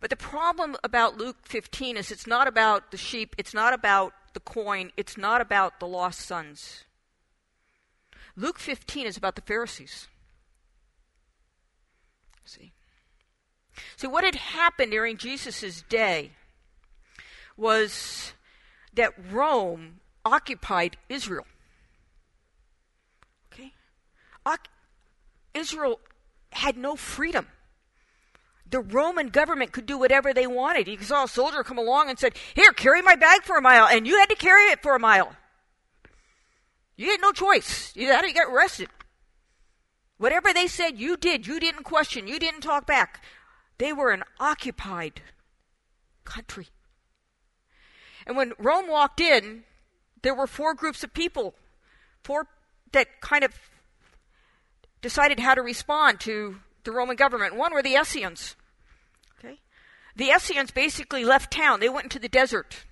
But 0.00 0.10
the 0.10 0.16
problem 0.16 0.76
about 0.84 1.16
Luke 1.16 1.38
15 1.42 1.96
is 1.96 2.10
it's 2.10 2.26
not 2.26 2.46
about 2.46 2.90
the 2.90 2.96
sheep, 2.96 3.34
it's 3.38 3.54
not 3.54 3.72
about 3.72 4.12
the 4.34 4.40
coin, 4.40 4.92
it's 4.96 5.16
not 5.16 5.40
about 5.40 5.80
the 5.80 5.86
lost 5.86 6.20
sons. 6.20 6.84
Luke 8.36 8.58
15 8.58 9.06
is 9.06 9.16
about 9.16 9.34
the 9.34 9.42
Pharisees. 9.42 10.08
See? 12.44 12.72
See, 13.96 14.06
what 14.06 14.24
had 14.24 14.34
happened 14.34 14.92
during 14.92 15.16
Jesus' 15.16 15.82
day 15.88 16.32
was 17.56 18.34
that 18.92 19.12
Rome 19.30 20.00
occupied 20.24 20.96
Israel. 21.08 21.46
Israel 25.54 26.00
had 26.52 26.76
no 26.76 26.96
freedom. 26.96 27.46
The 28.68 28.80
Roman 28.80 29.28
government 29.28 29.72
could 29.72 29.86
do 29.86 29.98
whatever 29.98 30.34
they 30.34 30.46
wanted. 30.46 30.88
You 30.88 31.00
saw 31.00 31.24
a 31.24 31.28
soldier 31.28 31.62
come 31.62 31.78
along 31.78 32.10
and 32.10 32.18
said, 32.18 32.34
Here, 32.54 32.72
carry 32.72 33.00
my 33.00 33.14
bag 33.14 33.42
for 33.42 33.56
a 33.56 33.62
mile. 33.62 33.86
And 33.86 34.06
you 34.06 34.18
had 34.18 34.28
to 34.30 34.36
carry 34.36 34.64
it 34.70 34.82
for 34.82 34.94
a 34.94 35.00
mile. 35.00 35.32
You 36.96 37.10
had 37.10 37.20
no 37.20 37.32
choice. 37.32 37.94
You 37.94 38.08
had 38.08 38.22
to 38.22 38.32
get 38.32 38.48
arrested. 38.48 38.88
Whatever 40.18 40.52
they 40.52 40.66
said, 40.66 40.98
you 40.98 41.16
did. 41.16 41.46
You 41.46 41.60
didn't 41.60 41.84
question. 41.84 42.26
You 42.26 42.38
didn't 42.38 42.62
talk 42.62 42.86
back. 42.86 43.22
They 43.78 43.92
were 43.92 44.10
an 44.10 44.24
occupied 44.40 45.20
country. 46.24 46.68
And 48.26 48.36
when 48.36 48.54
Rome 48.58 48.88
walked 48.88 49.20
in, 49.20 49.64
there 50.22 50.34
were 50.34 50.46
four 50.46 50.74
groups 50.74 51.04
of 51.04 51.12
people, 51.12 51.54
four 52.24 52.48
that 52.92 53.20
kind 53.20 53.44
of 53.44 53.52
decided 55.02 55.40
how 55.40 55.54
to 55.54 55.62
respond 55.62 56.20
to 56.20 56.56
the 56.84 56.92
Roman 56.92 57.16
government. 57.16 57.56
One 57.56 57.72
were 57.72 57.82
the 57.82 57.94
Essenes. 57.94 58.56
Okay? 59.38 59.58
The 60.14 60.30
Essenes 60.30 60.70
basically 60.70 61.24
left 61.24 61.52
town. 61.52 61.80
They 61.80 61.88
went 61.88 62.04
into 62.04 62.18
the 62.18 62.28
desert, 62.28 62.84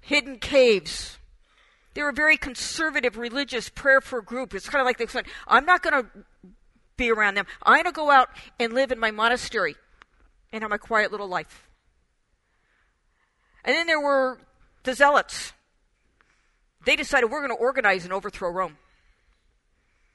hidden 0.00 0.38
caves. 0.38 1.18
They 1.94 2.02
were 2.02 2.10
a 2.10 2.12
very 2.12 2.36
conservative, 2.36 3.16
religious, 3.16 3.70
prayerful 3.70 4.20
group. 4.20 4.54
It's 4.54 4.68
kind 4.68 4.80
of 4.80 4.86
like 4.86 4.98
they 4.98 5.06
said, 5.06 5.26
I'm 5.46 5.64
not 5.64 5.82
going 5.82 6.04
to 6.04 6.54
be 6.96 7.10
around 7.10 7.36
them. 7.36 7.46
I'm 7.62 7.76
going 7.76 7.84
to 7.86 7.92
go 7.92 8.10
out 8.10 8.28
and 8.60 8.72
live 8.74 8.92
in 8.92 8.98
my 8.98 9.10
monastery 9.10 9.76
and 10.52 10.62
have 10.62 10.70
my 10.70 10.76
quiet 10.76 11.10
little 11.10 11.28
life. 11.28 11.68
And 13.64 13.74
then 13.74 13.86
there 13.86 14.00
were 14.00 14.38
the 14.84 14.94
Zealots. 14.94 15.52
They 16.84 16.96
decided 16.96 17.30
we're 17.30 17.46
going 17.46 17.56
to 17.56 17.62
organize 17.62 18.04
and 18.04 18.12
overthrow 18.12 18.50
Rome. 18.50 18.76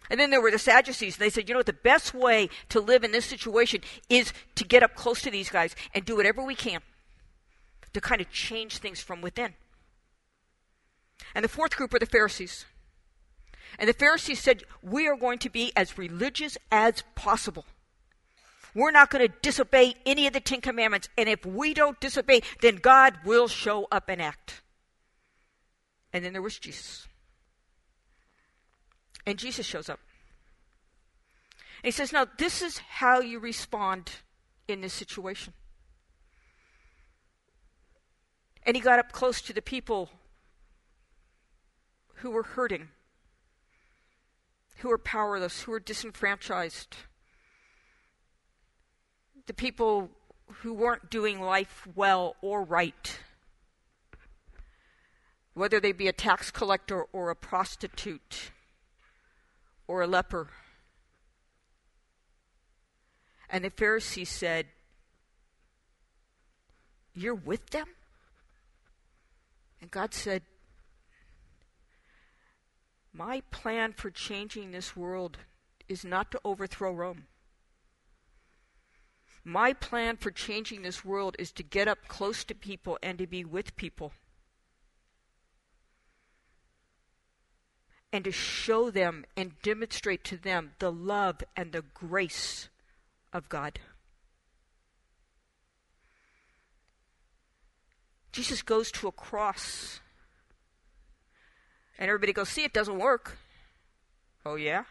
And 0.10 0.20
then 0.20 0.30
there 0.30 0.42
were 0.42 0.52
the 0.52 0.60
Sadducees. 0.60 1.16
and 1.16 1.22
They 1.22 1.30
said, 1.30 1.48
you 1.48 1.54
know, 1.54 1.60
what, 1.60 1.68
the 1.68 1.74
best 1.74 2.14
way 2.14 2.50
to 2.70 2.80
live 2.80 3.04
in 3.04 3.12
this 3.12 3.26
situation 3.26 3.82
is 4.10 4.34
to 4.56 4.66
get 4.66 4.84
up 4.84 4.96
close 4.96 5.22
to 5.22 5.32
these 5.32 5.50
guys 5.50 5.76
and 5.94 6.04
do 6.04 6.18
whatever 6.18 6.44
we 6.44 6.56
can 6.56 6.82
to 7.94 8.02
kind 8.02 8.22
of 8.22 8.30
change 8.32 8.78
things 8.78 9.02
from 9.02 9.22
within. 9.22 9.54
And 11.36 11.44
the 11.44 11.50
fourth 11.50 11.76
group 11.76 11.94
are 11.94 12.00
the 12.00 12.06
Pharisees. 12.06 12.66
And 13.80 13.88
the 13.88 13.94
Pharisees 13.94 14.40
said, 14.40 14.64
We 14.82 15.08
are 15.08 15.16
going 15.16 15.40
to 15.40 15.50
be 15.50 15.72
as 15.76 15.98
religious 15.98 16.58
as 16.72 17.04
possible. 17.16 17.66
We're 18.74 18.92
not 18.92 19.10
going 19.10 19.28
to 19.28 19.34
disobey 19.42 19.96
any 20.06 20.28
of 20.28 20.34
the 20.34 20.40
Ten 20.40 20.62
Commandments. 20.62 21.10
And 21.18 21.28
if 21.28 21.46
we 21.46 21.74
don't 21.74 22.00
disobey, 22.00 22.42
then 22.62 22.78
God 22.78 23.16
will 23.26 23.48
show 23.48 23.88
up 23.92 24.08
and 24.08 24.22
act. 24.22 24.62
And 26.14 26.24
then 26.24 26.34
there 26.34 26.42
was 26.42 26.58
Jesus. 26.58 27.08
And 29.26 29.38
Jesus 29.38 29.66
shows 29.66 29.90
up. 29.90 30.00
And 31.84 31.88
he 31.88 31.92
says, 31.92 32.14
Now, 32.14 32.26
this 32.38 32.62
is 32.62 32.78
how 32.78 33.22
you 33.22 33.40
respond 33.40 34.12
in 34.68 34.82
this 34.82 34.94
situation. 34.94 35.54
And 38.64 38.76
he 38.76 38.82
got 38.82 39.00
up 39.00 39.12
close 39.12 39.42
to 39.42 39.54
the 39.54 39.62
people 39.62 40.10
who 42.16 42.30
were 42.30 42.44
hurting, 42.44 42.90
who 44.78 44.90
were 44.90 45.00
powerless, 45.00 45.62
who 45.62 45.72
were 45.72 45.80
disenfranchised, 45.80 46.96
the 49.48 49.54
people 49.54 50.10
who 50.62 50.74
weren't 50.74 51.10
doing 51.10 51.42
life 51.42 51.88
well 51.96 52.36
or 52.42 52.64
right, 52.64 53.20
whether 55.56 55.80
they 55.80 55.92
be 55.92 56.08
a 56.08 56.14
tax 56.14 56.52
collector 56.52 57.06
or 57.12 57.32
a 57.32 57.36
prostitute 57.36 58.52
or 59.92 60.02
a 60.02 60.08
leper. 60.08 60.48
And 63.50 63.66
the 63.66 63.70
Pharisee 63.70 64.26
said, 64.26 64.68
You're 67.14 67.36
with 67.36 67.72
them? 67.72 67.88
And 69.82 69.92
God 69.92 70.14
said, 70.14 70.44
My 73.12 73.42
plan 73.52 73.92
for 73.92 74.10
changing 74.10 74.72
this 74.72 74.96
world 74.96 75.40
is 75.90 76.06
not 76.06 76.32
to 76.32 76.40
overthrow 76.46 76.94
Rome. 76.94 77.26
My 79.44 79.74
plan 79.74 80.16
for 80.16 80.32
changing 80.32 80.84
this 80.84 81.04
world 81.04 81.36
is 81.38 81.52
to 81.54 81.64
get 81.64 81.90
up 81.90 82.08
close 82.08 82.46
to 82.46 82.56
people 82.56 82.98
and 83.04 83.18
to 83.18 83.28
be 83.28 83.44
with 83.44 83.76
people. 83.76 84.14
And 88.14 88.26
to 88.26 88.32
show 88.32 88.90
them 88.92 89.26
and 89.38 89.62
demonstrate 89.62 90.24
to 90.26 90.38
them 90.38 90.72
the 90.80 90.92
love 90.92 91.44
and 91.56 91.72
the 91.72 91.84
grace 91.94 92.70
of 93.32 93.48
God. 93.48 93.80
Jesus 98.32 98.62
goes 98.62 98.92
to 98.92 99.08
a 99.08 99.12
cross. 99.12 100.00
And 101.98 102.10
everybody 102.10 102.34
goes, 102.34 102.50
see, 102.50 102.64
it 102.64 102.74
doesn't 102.74 102.98
work. 102.98 103.38
Oh, 104.46 104.56
yeah? 104.56 104.86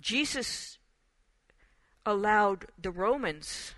Jesus 0.00 0.78
allowed 2.04 2.66
the 2.80 2.90
Romans 2.90 3.74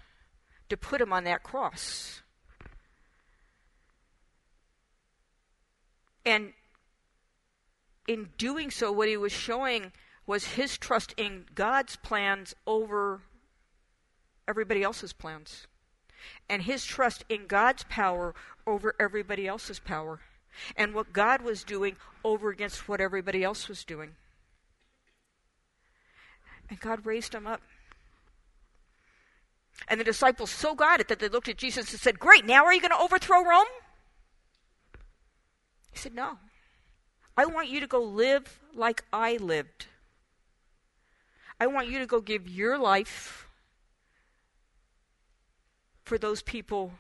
to 0.69 0.77
put 0.77 1.01
him 1.01 1.13
on 1.13 1.25
that 1.25 1.43
cross. 1.43 2.23
And 6.25 6.53
in 8.07 8.31
doing 8.39 8.71
so, 8.71 8.93
what 8.93 9.09
he 9.09 9.17
was 9.17 9.33
showing 9.33 9.93
was 10.27 10.45
his 10.45 10.79
trust 10.79 11.15
in 11.17 11.47
God's 11.55 11.97
plans 11.97 12.55
over 12.67 13.23
everybody 14.47 14.83
else's 14.83 15.13
plans, 15.13 15.67
and 16.49 16.63
his 16.63 16.85
trust 16.85 17.25
in 17.29 17.47
God's 17.47 17.85
power 17.85 18.35
over 18.67 18.95
everybody 19.01 19.47
else's 19.47 19.79
power, 19.79 20.21
and 20.77 20.95
what 20.95 21.13
God 21.13 21.43
was 21.43 21.65
doing 21.65 21.97
over 22.25 22.51
against 22.51 22.89
what 22.89 23.01
everybody 23.01 23.43
else 23.43 23.69
was 23.69 23.85
doing. 23.85 24.15
And 26.69 26.79
God 26.79 27.05
raised 27.05 27.35
him 27.35 27.47
up. 27.47 27.61
And 29.89 29.99
the 29.99 30.05
disciples 30.05 30.51
so 30.51 30.75
got 30.75 31.01
it 31.01 31.09
that 31.09 31.19
they 31.19 31.29
looked 31.29 31.49
at 31.49 31.57
Jesus 31.57 31.91
and 31.91 32.01
said, 32.01 32.19
Great, 32.19 32.45
now 32.45 32.65
are 32.65 32.73
you 32.73 32.81
going 32.81 32.93
to 32.93 33.03
overthrow 33.03 33.45
Rome? 33.45 33.67
He 35.93 35.99
said, 35.99 36.15
No. 36.15 36.39
I 37.37 37.47
want 37.47 37.69
you 37.69 37.81
to 37.81 37.87
go 37.87 38.03
live 38.03 38.61
like 38.75 39.05
I 39.13 39.37
lived. 39.37 39.87
I 41.61 41.67
want 41.67 41.89
you 41.89 41.99
to 42.01 42.07
go 42.07 42.21
give 42.21 42.49
your 42.49 42.77
life 42.77 43.47
for 46.03 46.19
those 46.19 46.43
people 46.43 46.95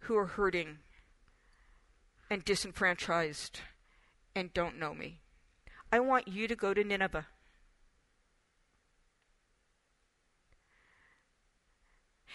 who 0.00 0.16
are 0.16 0.26
hurting 0.26 0.78
and 2.28 2.44
disenfranchised 2.44 3.60
and 4.34 4.52
don't 4.52 4.78
know 4.78 4.94
me. 4.94 5.20
I 5.90 6.00
want 6.00 6.28
you 6.28 6.46
to 6.48 6.56
go 6.56 6.74
to 6.74 6.84
Nineveh. 6.84 7.26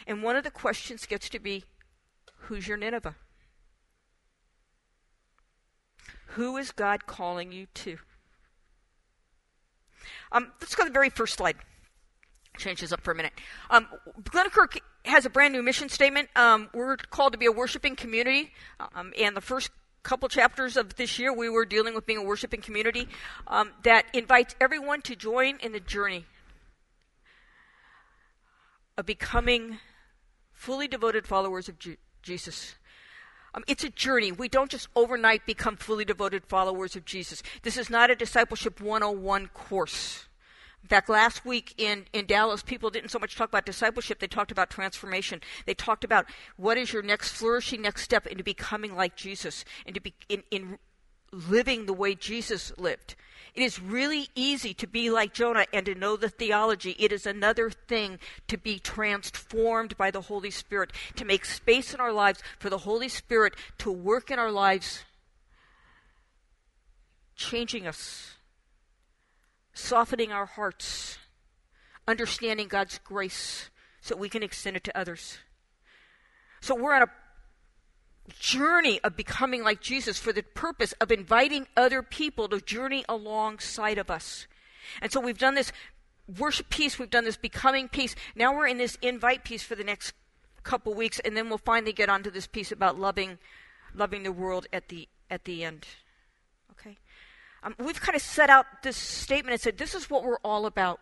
And 0.06 0.24
one 0.24 0.36
of 0.36 0.44
the 0.44 0.52
questions 0.52 1.06
gets 1.06 1.30
to 1.30 1.40
be 1.40 1.66
who's 2.42 2.68
your 2.68 2.78
Nineveh? 2.78 3.16
Who 6.38 6.56
is 6.58 6.72
God 6.72 7.08
calling 7.08 7.52
you 7.52 7.66
to? 7.74 7.98
Um, 10.32 10.52
let's 10.62 10.76
go 10.76 10.84
to 10.84 10.90
the 10.90 10.94
very 10.94 11.10
first 11.10 11.34
slide. 11.34 11.56
Change 12.60 12.82
this 12.82 12.92
up 12.92 13.02
for 13.02 13.10
a 13.12 13.16
minute. 13.16 13.34
Um, 13.72 13.88
Glenkirk 14.22 14.78
has 15.06 15.26
a 15.26 15.32
brand 15.32 15.56
new 15.56 15.64
mission 15.64 15.90
statement. 15.90 16.30
Um, 16.36 16.70
we're 16.76 16.96
called 16.98 17.32
to 17.32 17.40
be 17.40 17.48
a 17.48 17.52
worshiping 17.52 17.96
community, 17.96 18.52
um, 18.94 19.14
and 19.20 19.36
the 19.36 19.42
first 19.42 19.72
couple 20.04 20.30
chapters 20.30 20.78
of 20.78 20.96
this 20.96 21.18
year, 21.18 21.34
we 21.34 21.50
were 21.50 21.66
dealing 21.66 21.96
with 21.96 22.06
being 22.06 22.20
a 22.20 22.24
worshiping 22.24 22.62
community 22.62 23.08
um, 23.48 23.72
that 23.82 24.06
invites 24.14 24.56
everyone 24.62 25.02
to 25.02 25.16
join 25.16 25.58
in 25.64 25.72
the 25.72 25.80
journey 25.80 26.24
of 28.96 29.08
becoming 29.08 29.80
fully 30.54 30.88
devoted 30.88 31.26
followers 31.26 31.68
of 31.68 31.78
Jesus. 32.22 32.76
Um, 33.54 33.64
it's 33.68 33.84
a 33.84 33.90
journey. 33.90 34.32
We 34.32 34.50
don't 34.50 34.70
just 34.70 34.88
overnight 34.96 35.46
become 35.46 35.78
fully 35.78 36.06
devoted 36.06 36.46
followers 36.46 36.96
of 36.96 37.06
Jesus. 37.06 37.42
This 37.64 37.78
is 37.78 37.90
not 37.90 38.12
a 38.12 38.16
discipleship 38.16 38.82
101 38.82 39.48
course. 39.48 40.28
In 40.84 40.90
fact, 40.90 41.10
last 41.10 41.46
week 41.46 41.74
in, 41.78 42.06
in 42.14 42.26
Dallas, 42.26 42.62
people 42.62 42.90
didn't 42.90 43.10
so 43.10 43.20
much 43.20 43.36
talk 43.36 43.50
about 43.50 43.66
discipleship, 43.66 44.20
they 44.20 44.28
talked 44.28 44.52
about 44.52 44.70
transformation. 44.70 45.42
They 45.66 45.74
talked 45.74 46.04
about 46.04 46.28
what 46.56 46.78
is 46.78 46.94
your 46.94 47.04
next 47.04 47.34
flourishing 47.34 47.82
next 47.82 48.04
step 48.04 48.26
into 48.26 48.44
becoming 48.44 48.96
like 48.96 49.16
Jesus, 49.16 49.66
into 49.86 50.00
be, 50.00 50.14
in, 50.30 50.44
in 50.50 50.78
living 51.32 51.88
the 51.88 51.94
way 51.94 52.16
Jesus 52.16 52.72
lived. 52.78 53.16
It 53.58 53.64
is 53.64 53.82
really 53.82 54.30
easy 54.36 54.76
to 54.76 54.86
be 54.86 55.10
like 55.10 55.34
Jonah 55.34 55.66
and 55.74 55.84
to 55.88 55.96
know 55.96 56.16
the 56.16 56.30
theology. 56.30 56.96
It 57.00 57.12
is 57.12 57.26
another 57.26 57.72
thing 57.72 58.20
to 58.48 58.56
be 58.56 58.78
transformed 58.78 59.98
by 59.98 60.12
the 60.12 60.22
Holy 60.22 60.52
Spirit, 60.52 60.92
to 61.16 61.26
make 61.26 61.44
space 61.44 61.92
in 61.92 62.00
our 62.00 62.12
lives 62.12 62.44
for 62.60 62.70
the 62.70 62.78
Holy 62.78 63.10
Spirit 63.10 63.56
to 63.80 63.92
work 63.92 64.30
in 64.30 64.38
our 64.38 64.52
lives, 64.52 65.06
changing 67.36 67.88
us, 67.88 68.36
softening 69.74 70.32
our 70.32 70.46
hearts, 70.46 71.18
understanding 72.08 72.68
God's 72.68 73.00
grace 73.00 73.72
so 74.02 74.16
we 74.16 74.30
can 74.30 74.44
extend 74.44 74.78
it 74.78 74.84
to 74.84 74.96
others. 74.96 75.40
So 76.62 76.76
we're 76.76 76.94
on 76.94 77.02
a 77.02 77.12
journey 78.40 79.00
of 79.04 79.16
becoming 79.16 79.64
like 79.64 79.82
Jesus 79.82 80.20
for 80.20 80.34
the 80.34 80.44
purpose 80.44 80.94
of 81.00 81.12
inviting 81.12 81.68
other 81.76 82.02
people 82.02 82.48
to 82.50 82.60
journey 82.60 83.06
alongside 83.08 83.98
of 83.98 84.10
us. 84.10 84.48
And 85.02 85.12
so 85.12 85.20
we've 85.20 85.38
done 85.38 85.56
this 85.56 85.72
worship 86.38 86.70
piece, 86.70 87.00
we've 87.00 87.10
done 87.10 87.26
this 87.26 87.38
becoming 87.38 87.88
piece. 87.88 88.16
Now 88.36 88.56
we're 88.56 88.68
in 88.68 88.78
this 88.78 88.98
invite 89.02 89.44
piece 89.44 89.64
for 89.64 89.76
the 89.76 89.84
next 89.84 90.14
couple 90.64 90.94
weeks, 90.94 91.20
and 91.20 91.36
then 91.36 91.50
we'll 91.50 91.58
finally 91.58 91.94
get 91.94 92.10
onto 92.10 92.30
this 92.30 92.48
piece 92.48 92.72
about 92.72 93.00
loving, 93.00 93.38
loving 93.94 94.24
the 94.24 94.32
world 94.32 94.68
at 94.74 94.90
the 94.90 95.08
at 95.30 95.46
the 95.46 95.64
end. 95.64 95.86
Okay, 96.72 96.98
um, 97.64 97.76
we've 97.80 98.00
kind 98.00 98.16
of 98.16 98.22
set 98.22 98.50
out 98.50 98.66
this 98.84 98.98
statement 98.98 99.54
and 99.54 99.62
said 99.62 99.78
this 99.78 99.96
is 99.96 100.10
what 100.10 100.24
we're 100.24 100.40
all 100.44 100.66
about. 100.66 101.00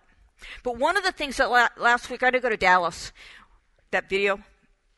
But 0.63 0.77
one 0.77 0.97
of 0.97 1.03
the 1.03 1.11
things 1.11 1.37
that 1.37 1.49
la- 1.49 1.69
last 1.77 2.09
week 2.09 2.21
I 2.21 2.27
had 2.27 2.33
to 2.35 2.39
go 2.39 2.49
to 2.49 2.57
Dallas. 2.57 3.11
That 3.91 4.09
video 4.09 4.41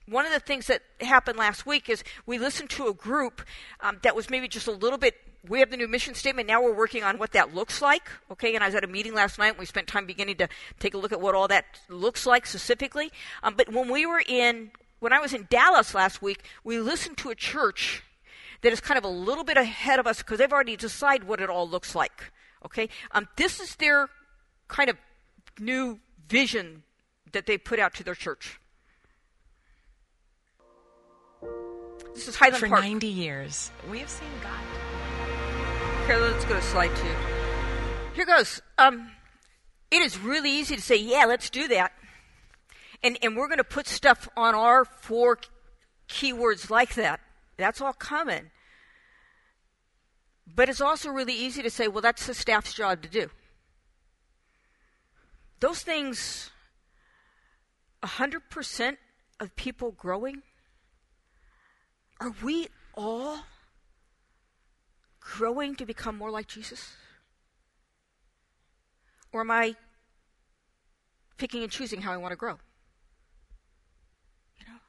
one 0.07 0.25
of 0.25 0.31
the 0.31 0.39
things 0.39 0.67
that 0.67 0.81
happened 1.01 1.37
last 1.37 1.65
week 1.65 1.89
is 1.89 2.03
we 2.25 2.39
listened 2.39 2.69
to 2.71 2.87
a 2.87 2.93
group 2.93 3.41
um, 3.81 3.99
that 4.03 4.15
was 4.15 4.29
maybe 4.29 4.47
just 4.47 4.67
a 4.67 4.71
little 4.71 4.97
bit. 4.97 5.15
We 5.47 5.59
have 5.59 5.69
the 5.69 5.77
new 5.77 5.87
mission 5.87 6.15
statement. 6.15 6.47
Now 6.47 6.61
we're 6.63 6.75
working 6.75 7.03
on 7.03 7.17
what 7.17 7.33
that 7.33 7.53
looks 7.53 7.81
like. 7.81 8.09
Okay, 8.31 8.55
and 8.55 8.63
I 8.63 8.67
was 8.67 8.75
at 8.75 8.83
a 8.83 8.87
meeting 8.87 9.13
last 9.13 9.37
night. 9.37 9.49
and 9.49 9.57
We 9.57 9.65
spent 9.65 9.87
time 9.87 10.05
beginning 10.05 10.37
to 10.37 10.47
take 10.79 10.93
a 10.93 10.97
look 10.97 11.11
at 11.11 11.21
what 11.21 11.35
all 11.35 11.47
that 11.49 11.65
looks 11.89 12.25
like 12.25 12.45
specifically. 12.45 13.11
Um, 13.43 13.55
but 13.55 13.71
when 13.71 13.91
we 13.91 14.05
were 14.05 14.23
in, 14.25 14.71
when 14.99 15.13
I 15.13 15.19
was 15.19 15.33
in 15.33 15.47
Dallas 15.49 15.93
last 15.93 16.21
week, 16.21 16.43
we 16.63 16.79
listened 16.79 17.17
to 17.17 17.29
a 17.29 17.35
church 17.35 18.03
that 18.61 18.71
is 18.71 18.79
kind 18.79 18.97
of 18.97 19.03
a 19.03 19.09
little 19.09 19.43
bit 19.43 19.57
ahead 19.57 19.99
of 19.99 20.07
us 20.07 20.19
because 20.19 20.39
they've 20.39 20.51
already 20.51 20.75
decided 20.75 21.27
what 21.27 21.41
it 21.41 21.49
all 21.49 21.67
looks 21.67 21.95
like. 21.95 22.31
Okay? 22.65 22.89
Um, 23.11 23.27
this 23.35 23.59
is 23.59 23.75
their 23.75 24.09
kind 24.67 24.89
of 24.89 24.97
new 25.59 25.99
vision 26.29 26.83
that 27.33 27.45
they 27.45 27.57
put 27.57 27.79
out 27.79 27.93
to 27.95 28.03
their 28.03 28.15
church. 28.15 28.59
This 32.17 32.29
is 32.29 32.35
Highland 32.35 32.57
For 32.57 32.67
Park. 32.67 32.81
90 32.81 33.05
years, 33.05 33.69
we 33.91 33.99
have 33.99 34.09
seen 34.09 34.27
God. 34.41 36.07
Here, 36.07 36.17
let's 36.17 36.43
go 36.45 36.55
to 36.55 36.61
slide 36.63 36.89
two. 36.95 37.13
Here 38.15 38.25
goes. 38.25 38.59
Um, 38.79 39.11
it 39.91 40.01
is 40.01 40.17
really 40.17 40.49
easy 40.49 40.75
to 40.75 40.81
say, 40.81 40.95
yeah, 40.95 41.25
let's 41.25 41.51
do 41.51 41.67
that. 41.67 41.91
And, 43.03 43.19
and 43.21 43.37
we're 43.37 43.47
going 43.47 43.59
to 43.59 43.63
put 43.63 43.87
stuff 43.87 44.27
on 44.35 44.55
our 44.55 44.83
four 44.83 45.37
keywords 46.09 46.71
like 46.71 46.95
that. 46.95 47.19
That's 47.55 47.81
all 47.81 47.93
coming. 47.93 48.49
But 50.47 50.69
it's 50.69 50.81
also 50.81 51.11
really 51.11 51.35
easy 51.35 51.61
to 51.61 51.69
say, 51.69 51.87
well, 51.87 52.01
that's 52.01 52.25
the 52.25 52.33
staff's 52.33 52.73
job 52.73 53.03
to 53.03 53.09
do. 53.09 53.29
Those 55.59 55.83
things, 55.83 56.49
100% 58.01 58.97
of 59.39 59.55
people 59.55 59.91
growing, 59.91 60.41
are 62.19 62.33
we 62.43 62.67
all 62.95 63.39
growing 65.19 65.75
to 65.75 65.85
become 65.85 66.17
more 66.17 66.31
like 66.31 66.47
Jesus? 66.47 66.95
Or 69.31 69.41
am 69.41 69.51
I 69.51 69.75
picking 71.37 71.63
and 71.63 71.71
choosing 71.71 72.01
how 72.01 72.11
I 72.11 72.17
want 72.17 72.31
to 72.31 72.35
grow? 72.35 72.57
You 74.59 74.65
know? 74.67 74.79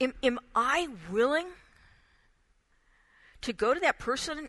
Am, 0.00 0.14
am 0.22 0.38
I 0.54 0.88
willing 1.10 1.48
to 3.42 3.52
go 3.52 3.74
to 3.74 3.80
that 3.80 3.98
person 3.98 4.48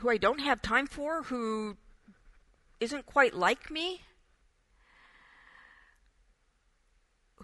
who 0.00 0.08
I 0.08 0.16
don't 0.16 0.40
have 0.40 0.62
time 0.62 0.86
for, 0.86 1.24
who 1.24 1.76
isn't 2.80 3.06
quite 3.06 3.34
like 3.34 3.70
me, 3.70 4.00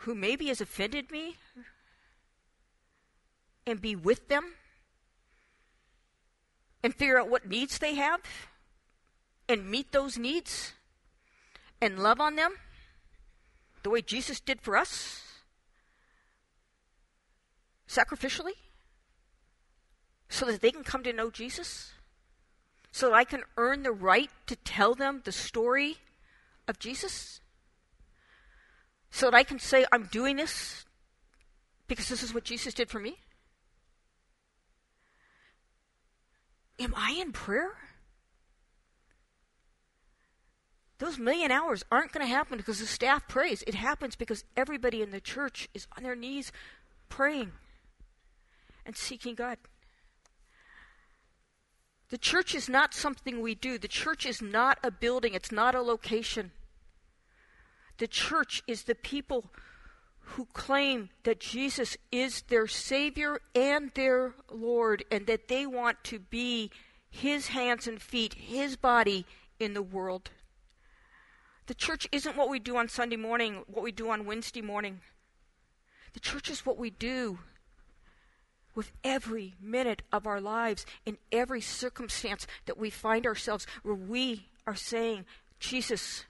who 0.00 0.14
maybe 0.14 0.46
has 0.46 0.60
offended 0.60 1.10
me, 1.10 1.36
and 3.68 3.80
be 3.80 3.94
with 3.94 4.28
them 4.28 4.54
and 6.82 6.94
figure 6.94 7.18
out 7.18 7.30
what 7.30 7.48
needs 7.48 7.78
they 7.78 7.94
have 7.94 8.20
and 9.48 9.70
meet 9.70 9.92
those 9.92 10.18
needs 10.18 10.72
and 11.80 11.98
love 11.98 12.20
on 12.20 12.36
them 12.36 12.54
the 13.82 13.90
way 13.90 14.02
Jesus 14.02 14.40
did 14.40 14.60
for 14.60 14.76
us 14.76 15.22
sacrificially 17.88 18.56
so 20.28 20.46
that 20.46 20.60
they 20.60 20.70
can 20.70 20.84
come 20.84 21.02
to 21.02 21.12
know 21.12 21.30
Jesus 21.30 21.92
so 22.90 23.08
that 23.08 23.14
I 23.14 23.24
can 23.24 23.42
earn 23.56 23.82
the 23.82 23.92
right 23.92 24.30
to 24.46 24.56
tell 24.56 24.94
them 24.94 25.22
the 25.24 25.32
story 25.32 25.96
of 26.66 26.78
Jesus 26.78 27.40
so 29.10 29.30
that 29.30 29.36
I 29.36 29.42
can 29.42 29.58
say 29.58 29.86
I'm 29.90 30.04
doing 30.04 30.36
this 30.36 30.84
because 31.86 32.08
this 32.08 32.22
is 32.22 32.34
what 32.34 32.44
Jesus 32.44 32.74
did 32.74 32.90
for 32.90 32.98
me 32.98 33.18
Am 36.78 36.94
I 36.96 37.18
in 37.20 37.32
prayer? 37.32 37.72
Those 40.98 41.18
million 41.18 41.52
hours 41.52 41.84
aren't 41.92 42.12
going 42.12 42.26
to 42.26 42.32
happen 42.32 42.58
because 42.58 42.80
the 42.80 42.86
staff 42.86 43.28
prays. 43.28 43.62
It 43.66 43.74
happens 43.74 44.16
because 44.16 44.44
everybody 44.56 45.00
in 45.00 45.10
the 45.10 45.20
church 45.20 45.68
is 45.72 45.86
on 45.96 46.02
their 46.02 46.16
knees 46.16 46.50
praying 47.08 47.52
and 48.84 48.96
seeking 48.96 49.34
God. 49.34 49.58
The 52.10 52.18
church 52.18 52.54
is 52.54 52.68
not 52.68 52.94
something 52.94 53.40
we 53.40 53.54
do. 53.54 53.78
The 53.78 53.86
church 53.86 54.26
is 54.26 54.40
not 54.40 54.78
a 54.82 54.90
building, 54.90 55.34
it's 55.34 55.52
not 55.52 55.74
a 55.74 55.82
location. 55.82 56.52
The 57.98 58.08
church 58.08 58.62
is 58.66 58.84
the 58.84 58.94
people 58.94 59.50
who 60.32 60.46
claim 60.52 61.08
that 61.24 61.40
Jesus 61.40 61.96
is 62.12 62.42
their 62.42 62.66
Savior 62.66 63.40
and 63.54 63.90
their 63.94 64.34
Lord, 64.50 65.04
and 65.10 65.26
that 65.26 65.48
they 65.48 65.66
want 65.66 66.04
to 66.04 66.18
be 66.18 66.70
His 67.10 67.48
hands 67.48 67.86
and 67.86 68.00
feet, 68.00 68.34
His 68.34 68.76
body 68.76 69.24
in 69.58 69.74
the 69.74 69.82
world. 69.82 70.30
The 71.66 71.74
church 71.74 72.06
isn't 72.12 72.36
what 72.36 72.50
we 72.50 72.58
do 72.58 72.76
on 72.76 72.88
Sunday 72.88 73.16
morning, 73.16 73.64
what 73.66 73.82
we 73.82 73.92
do 73.92 74.10
on 74.10 74.26
Wednesday 74.26 74.62
morning. 74.62 75.00
The 76.12 76.20
church 76.20 76.50
is 76.50 76.66
what 76.66 76.78
we 76.78 76.90
do 76.90 77.38
with 78.74 78.92
every 79.02 79.54
minute 79.60 80.02
of 80.12 80.26
our 80.26 80.40
lives, 80.40 80.84
in 81.04 81.18
every 81.32 81.60
circumstance 81.60 82.46
that 82.66 82.78
we 82.78 82.90
find 82.90 83.26
ourselves, 83.26 83.66
where 83.82 83.94
we 83.94 84.46
are 84.66 84.76
saying, 84.76 85.24
Jesus, 85.58 86.26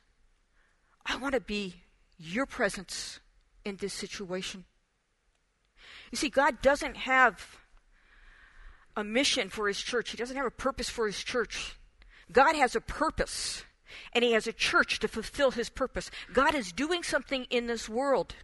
I 1.04 1.16
want 1.16 1.34
to 1.34 1.40
be 1.40 1.82
your 2.16 2.46
presence 2.46 3.20
in 3.68 3.76
this 3.76 3.92
situation. 3.92 4.64
You 6.10 6.16
see, 6.16 6.30
God 6.30 6.62
doesn't 6.62 6.96
have 6.96 7.58
a 8.96 9.04
mission 9.04 9.48
for 9.48 9.68
His 9.68 9.78
church, 9.78 10.10
He 10.10 10.16
doesn't 10.16 10.36
have 10.36 10.46
a 10.46 10.50
purpose 10.50 10.88
for 10.88 11.06
His 11.06 11.22
church. 11.22 11.76
God 12.30 12.56
has 12.56 12.74
a 12.74 12.80
purpose, 12.80 13.64
and 14.12 14.24
He 14.24 14.32
has 14.32 14.46
a 14.46 14.52
church 14.52 14.98
to 15.00 15.08
fulfill 15.08 15.52
His 15.52 15.68
purpose. 15.68 16.10
God 16.32 16.54
is 16.54 16.72
doing 16.72 17.02
something 17.02 17.44
in 17.50 17.66
this 17.66 17.88
world. 17.88 18.34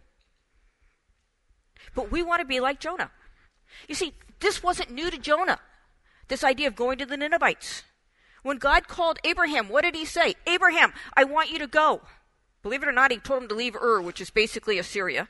But 1.93 2.11
we 2.11 2.23
want 2.23 2.39
to 2.39 2.45
be 2.45 2.59
like 2.59 2.79
Jonah. 2.79 3.11
You 3.87 3.95
see, 3.95 4.13
this 4.39 4.63
wasn't 4.63 4.91
new 4.91 5.09
to 5.11 5.17
Jonah, 5.17 5.59
this 6.27 6.43
idea 6.43 6.67
of 6.67 6.75
going 6.75 6.97
to 6.99 7.05
the 7.05 7.17
Ninevites. 7.17 7.83
When 8.43 8.57
God 8.57 8.87
called 8.87 9.19
Abraham, 9.23 9.69
what 9.69 9.83
did 9.83 9.95
he 9.95 10.05
say? 10.05 10.35
Abraham, 10.45 10.93
I 11.15 11.23
want 11.23 11.49
you 11.49 11.59
to 11.59 11.67
go. 11.67 12.01
Believe 12.65 12.81
it 12.81 12.89
or 12.89 12.91
not, 12.91 13.11
he 13.11 13.19
told 13.19 13.43
him 13.43 13.49
to 13.49 13.53
leave 13.53 13.75
Ur, 13.75 14.01
which 14.01 14.19
is 14.19 14.31
basically 14.31 14.79
Assyria. 14.79 15.27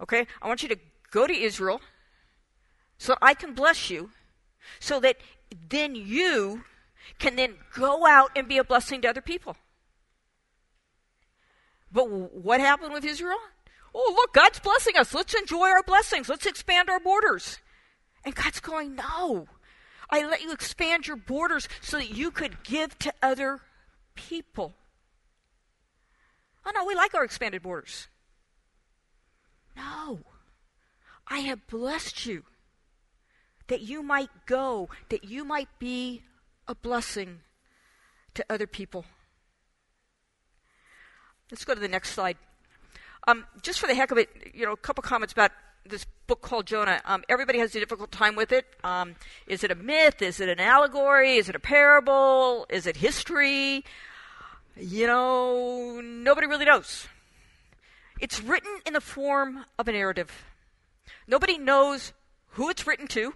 Okay? 0.00 0.26
I 0.42 0.48
want 0.48 0.64
you 0.64 0.68
to 0.68 0.76
go 1.12 1.28
to 1.28 1.32
Israel 1.32 1.80
so 2.98 3.14
I 3.22 3.34
can 3.34 3.54
bless 3.54 3.88
you, 3.88 4.10
so 4.80 4.98
that 4.98 5.18
then 5.68 5.94
you 5.94 6.64
can 7.20 7.36
then 7.36 7.54
go 7.72 8.04
out 8.04 8.32
and 8.34 8.48
be 8.48 8.58
a 8.58 8.64
blessing 8.64 9.00
to 9.02 9.08
other 9.10 9.20
people. 9.20 9.56
But 11.92 12.10
what 12.10 12.58
happened 12.58 12.92
with 12.92 13.04
Israel? 13.04 13.38
Oh, 13.94 14.12
look, 14.16 14.34
God's 14.34 14.58
blessing 14.58 14.96
us. 14.96 15.14
Let's 15.14 15.34
enjoy 15.34 15.68
our 15.68 15.84
blessings. 15.84 16.28
Let's 16.28 16.46
expand 16.46 16.90
our 16.90 16.98
borders. 16.98 17.60
And 18.24 18.34
God's 18.34 18.58
going, 18.58 18.96
no. 18.96 19.46
I 20.10 20.26
let 20.26 20.42
you 20.42 20.50
expand 20.50 21.06
your 21.06 21.16
borders 21.16 21.68
so 21.80 21.98
that 21.98 22.10
you 22.10 22.32
could 22.32 22.64
give 22.64 22.98
to 22.98 23.14
other 23.22 23.60
people. 24.16 24.74
Oh, 26.66 26.72
no, 26.74 26.84
we 26.84 26.94
like 26.94 27.14
our 27.14 27.24
expanded 27.24 27.62
borders. 27.62 28.08
No. 29.76 30.20
I 31.26 31.40
have 31.40 31.66
blessed 31.66 32.26
you 32.26 32.44
that 33.68 33.80
you 33.80 34.02
might 34.02 34.30
go, 34.46 34.88
that 35.08 35.24
you 35.24 35.44
might 35.44 35.68
be 35.78 36.22
a 36.68 36.74
blessing 36.74 37.40
to 38.34 38.44
other 38.50 38.66
people. 38.66 39.04
Let's 41.50 41.64
go 41.64 41.74
to 41.74 41.80
the 41.80 41.88
next 41.88 42.10
slide. 42.10 42.36
Um, 43.26 43.44
just 43.62 43.78
for 43.78 43.86
the 43.86 43.94
heck 43.94 44.10
of 44.10 44.18
it, 44.18 44.28
you 44.52 44.66
know, 44.66 44.72
a 44.72 44.76
couple 44.76 45.02
comments 45.02 45.32
about 45.32 45.50
this 45.86 46.06
book 46.26 46.42
called 46.42 46.66
Jonah. 46.66 47.00
Um, 47.04 47.24
everybody 47.28 47.58
has 47.58 47.74
a 47.74 47.80
difficult 47.80 48.10
time 48.10 48.36
with 48.36 48.52
it. 48.52 48.66
Um, 48.82 49.16
is 49.46 49.64
it 49.64 49.70
a 49.70 49.74
myth? 49.74 50.22
Is 50.22 50.40
it 50.40 50.48
an 50.48 50.60
allegory? 50.60 51.36
Is 51.36 51.48
it 51.48 51.54
a 51.54 51.60
parable? 51.60 52.66
Is 52.68 52.86
it 52.86 52.96
history? 52.96 53.84
You 54.76 55.06
know, 55.06 56.00
nobody 56.00 56.46
really 56.46 56.64
knows. 56.64 57.06
It's 58.20 58.40
written 58.40 58.80
in 58.84 58.92
the 58.92 59.00
form 59.00 59.64
of 59.78 59.86
a 59.86 59.92
narrative. 59.92 60.44
Nobody 61.28 61.58
knows 61.58 62.12
who 62.50 62.70
it's 62.70 62.86
written 62.86 63.06
to, 63.08 63.34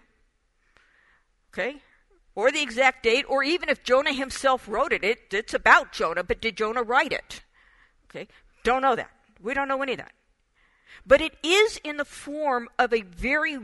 okay, 1.53 1.77
or 2.35 2.51
the 2.51 2.63
exact 2.63 3.03
date, 3.03 3.25
or 3.29 3.43
even 3.43 3.69
if 3.69 3.83
Jonah 3.83 4.13
himself 4.13 4.69
wrote 4.69 4.93
it. 4.93 5.05
it 5.05 5.21
it's 5.33 5.55
about 5.55 5.93
Jonah, 5.93 6.23
but 6.23 6.41
did 6.41 6.57
Jonah 6.57 6.83
write 6.83 7.13
it? 7.13 7.43
Okay, 8.11 8.29
don't 8.65 8.83
know 8.83 8.97
that. 8.97 9.11
We 9.41 9.55
don't 9.55 9.69
know 9.69 9.83
any 9.83 9.93
of 9.93 9.99
that. 9.99 10.13
But 11.07 11.21
it 11.21 11.35
is 11.43 11.81
in 11.85 11.97
the 11.97 12.05
form 12.05 12.69
of 12.79 12.93
a 12.93 13.03
very 13.03 13.59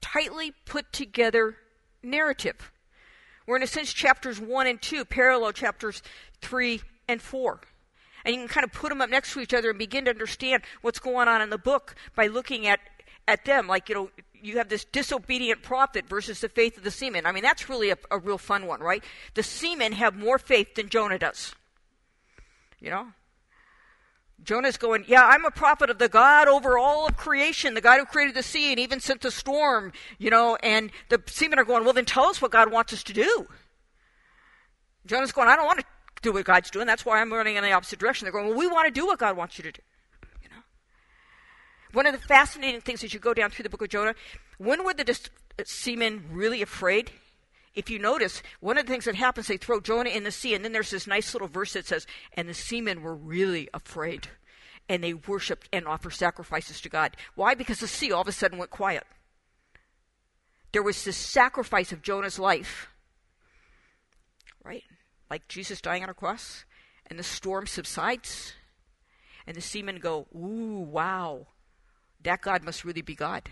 tightly 0.00 0.52
put 0.64 0.92
together 0.92 1.56
narrative. 2.02 2.72
Where, 3.44 3.56
in 3.56 3.62
a 3.62 3.66
sense, 3.66 3.92
chapters 3.92 4.40
1 4.40 4.66
and 4.66 4.80
2 4.80 5.04
parallel 5.04 5.52
chapters 5.52 6.02
3 6.40 6.80
and 7.08 7.20
4. 7.20 7.60
And 8.24 8.34
you 8.34 8.40
can 8.40 8.48
kind 8.48 8.64
of 8.64 8.72
put 8.72 8.90
them 8.90 9.00
up 9.00 9.10
next 9.10 9.32
to 9.32 9.40
each 9.40 9.54
other 9.54 9.70
and 9.70 9.78
begin 9.78 10.04
to 10.04 10.10
understand 10.10 10.62
what's 10.82 10.98
going 10.98 11.28
on 11.28 11.40
in 11.40 11.50
the 11.50 11.58
book 11.58 11.94
by 12.14 12.26
looking 12.26 12.66
at, 12.66 12.80
at 13.26 13.44
them. 13.44 13.66
Like, 13.66 13.88
you 13.88 13.94
know, 13.94 14.10
you 14.34 14.58
have 14.58 14.68
this 14.68 14.84
disobedient 14.84 15.62
prophet 15.62 16.08
versus 16.08 16.40
the 16.40 16.48
faith 16.48 16.76
of 16.76 16.84
the 16.84 16.90
seamen. 16.90 17.26
I 17.26 17.32
mean, 17.32 17.42
that's 17.42 17.68
really 17.68 17.90
a, 17.90 17.96
a 18.10 18.18
real 18.18 18.38
fun 18.38 18.66
one, 18.66 18.80
right? 18.80 19.02
The 19.34 19.42
seamen 19.42 19.92
have 19.92 20.14
more 20.14 20.38
faith 20.38 20.74
than 20.74 20.88
Jonah 20.88 21.18
does. 21.18 21.54
You 22.80 22.90
know? 22.90 23.06
Jonah's 24.42 24.76
going, 24.76 25.04
Yeah, 25.08 25.24
I'm 25.24 25.44
a 25.44 25.50
prophet 25.50 25.90
of 25.90 25.98
the 25.98 26.08
God 26.08 26.48
over 26.48 26.78
all 26.78 27.06
of 27.06 27.16
creation, 27.16 27.74
the 27.74 27.80
God 27.80 27.98
who 27.98 28.06
created 28.06 28.34
the 28.34 28.42
sea 28.42 28.70
and 28.70 28.78
even 28.78 29.00
sent 29.00 29.20
the 29.20 29.30
storm, 29.30 29.92
you 30.18 30.30
know, 30.30 30.56
and 30.62 30.90
the 31.08 31.20
seamen 31.26 31.58
are 31.58 31.64
going, 31.64 31.84
Well, 31.84 31.92
then 31.92 32.04
tell 32.04 32.26
us 32.26 32.40
what 32.40 32.52
God 32.52 32.70
wants 32.70 32.92
us 32.92 33.02
to 33.04 33.12
do. 33.12 33.46
Jonah's 35.06 35.32
going, 35.32 35.48
I 35.48 35.56
don't 35.56 35.66
want 35.66 35.80
to 35.80 35.86
do 36.22 36.32
what 36.32 36.44
God's 36.44 36.70
doing. 36.70 36.86
That's 36.86 37.04
why 37.04 37.20
I'm 37.20 37.32
running 37.32 37.56
in 37.56 37.62
the 37.62 37.72
opposite 37.72 37.98
direction. 37.98 38.24
They're 38.24 38.32
going, 38.32 38.48
Well, 38.48 38.58
we 38.58 38.66
want 38.66 38.86
to 38.86 38.92
do 38.92 39.06
what 39.06 39.18
God 39.18 39.36
wants 39.36 39.58
you 39.58 39.62
to 39.64 39.72
do. 39.72 39.82
You 40.42 40.48
know? 40.50 40.62
One 41.92 42.06
of 42.06 42.12
the 42.12 42.26
fascinating 42.26 42.80
things 42.80 43.04
as 43.04 43.14
you 43.14 43.20
go 43.20 43.34
down 43.34 43.50
through 43.50 43.64
the 43.64 43.70
book 43.70 43.82
of 43.82 43.88
Jonah, 43.88 44.14
when 44.58 44.84
were 44.84 44.94
the 44.94 45.04
dis- 45.04 45.30
uh, 45.58 45.62
seamen 45.66 46.24
really 46.30 46.62
afraid? 46.62 47.12
if 47.78 47.88
you 47.88 47.98
notice, 48.00 48.42
one 48.58 48.76
of 48.76 48.86
the 48.86 48.92
things 48.92 49.04
that 49.04 49.14
happens, 49.14 49.46
they 49.46 49.56
throw 49.56 49.78
Jonah 49.78 50.10
in 50.10 50.24
the 50.24 50.32
sea, 50.32 50.52
and 50.52 50.64
then 50.64 50.72
there's 50.72 50.90
this 50.90 51.06
nice 51.06 51.32
little 51.32 51.46
verse 51.46 51.74
that 51.74 51.86
says, 51.86 52.08
and 52.34 52.48
the 52.48 52.54
seamen 52.54 53.02
were 53.02 53.14
really 53.14 53.68
afraid, 53.72 54.26
and 54.88 55.02
they 55.02 55.14
worshiped 55.14 55.68
and 55.72 55.86
offered 55.86 56.12
sacrifices 56.12 56.80
to 56.80 56.88
God. 56.88 57.16
Why? 57.36 57.54
Because 57.54 57.78
the 57.78 57.86
sea 57.86 58.10
all 58.10 58.22
of 58.22 58.26
a 58.26 58.32
sudden 58.32 58.58
went 58.58 58.72
quiet. 58.72 59.04
There 60.72 60.82
was 60.82 61.04
this 61.04 61.16
sacrifice 61.16 61.92
of 61.92 62.02
Jonah's 62.02 62.40
life? 62.40 62.88
Like 65.30 65.48
Jesus 65.48 65.80
dying 65.80 66.02
on 66.02 66.08
a 66.08 66.14
cross, 66.14 66.64
and 67.06 67.18
the 67.18 67.22
storm 67.22 67.66
subsides, 67.66 68.54
and 69.46 69.56
the 69.56 69.60
seamen 69.60 69.96
go, 69.96 70.26
Ooh, 70.34 70.86
wow, 70.90 71.46
that 72.22 72.40
God 72.40 72.62
must 72.62 72.84
really 72.84 73.02
be 73.02 73.14
God. 73.14 73.48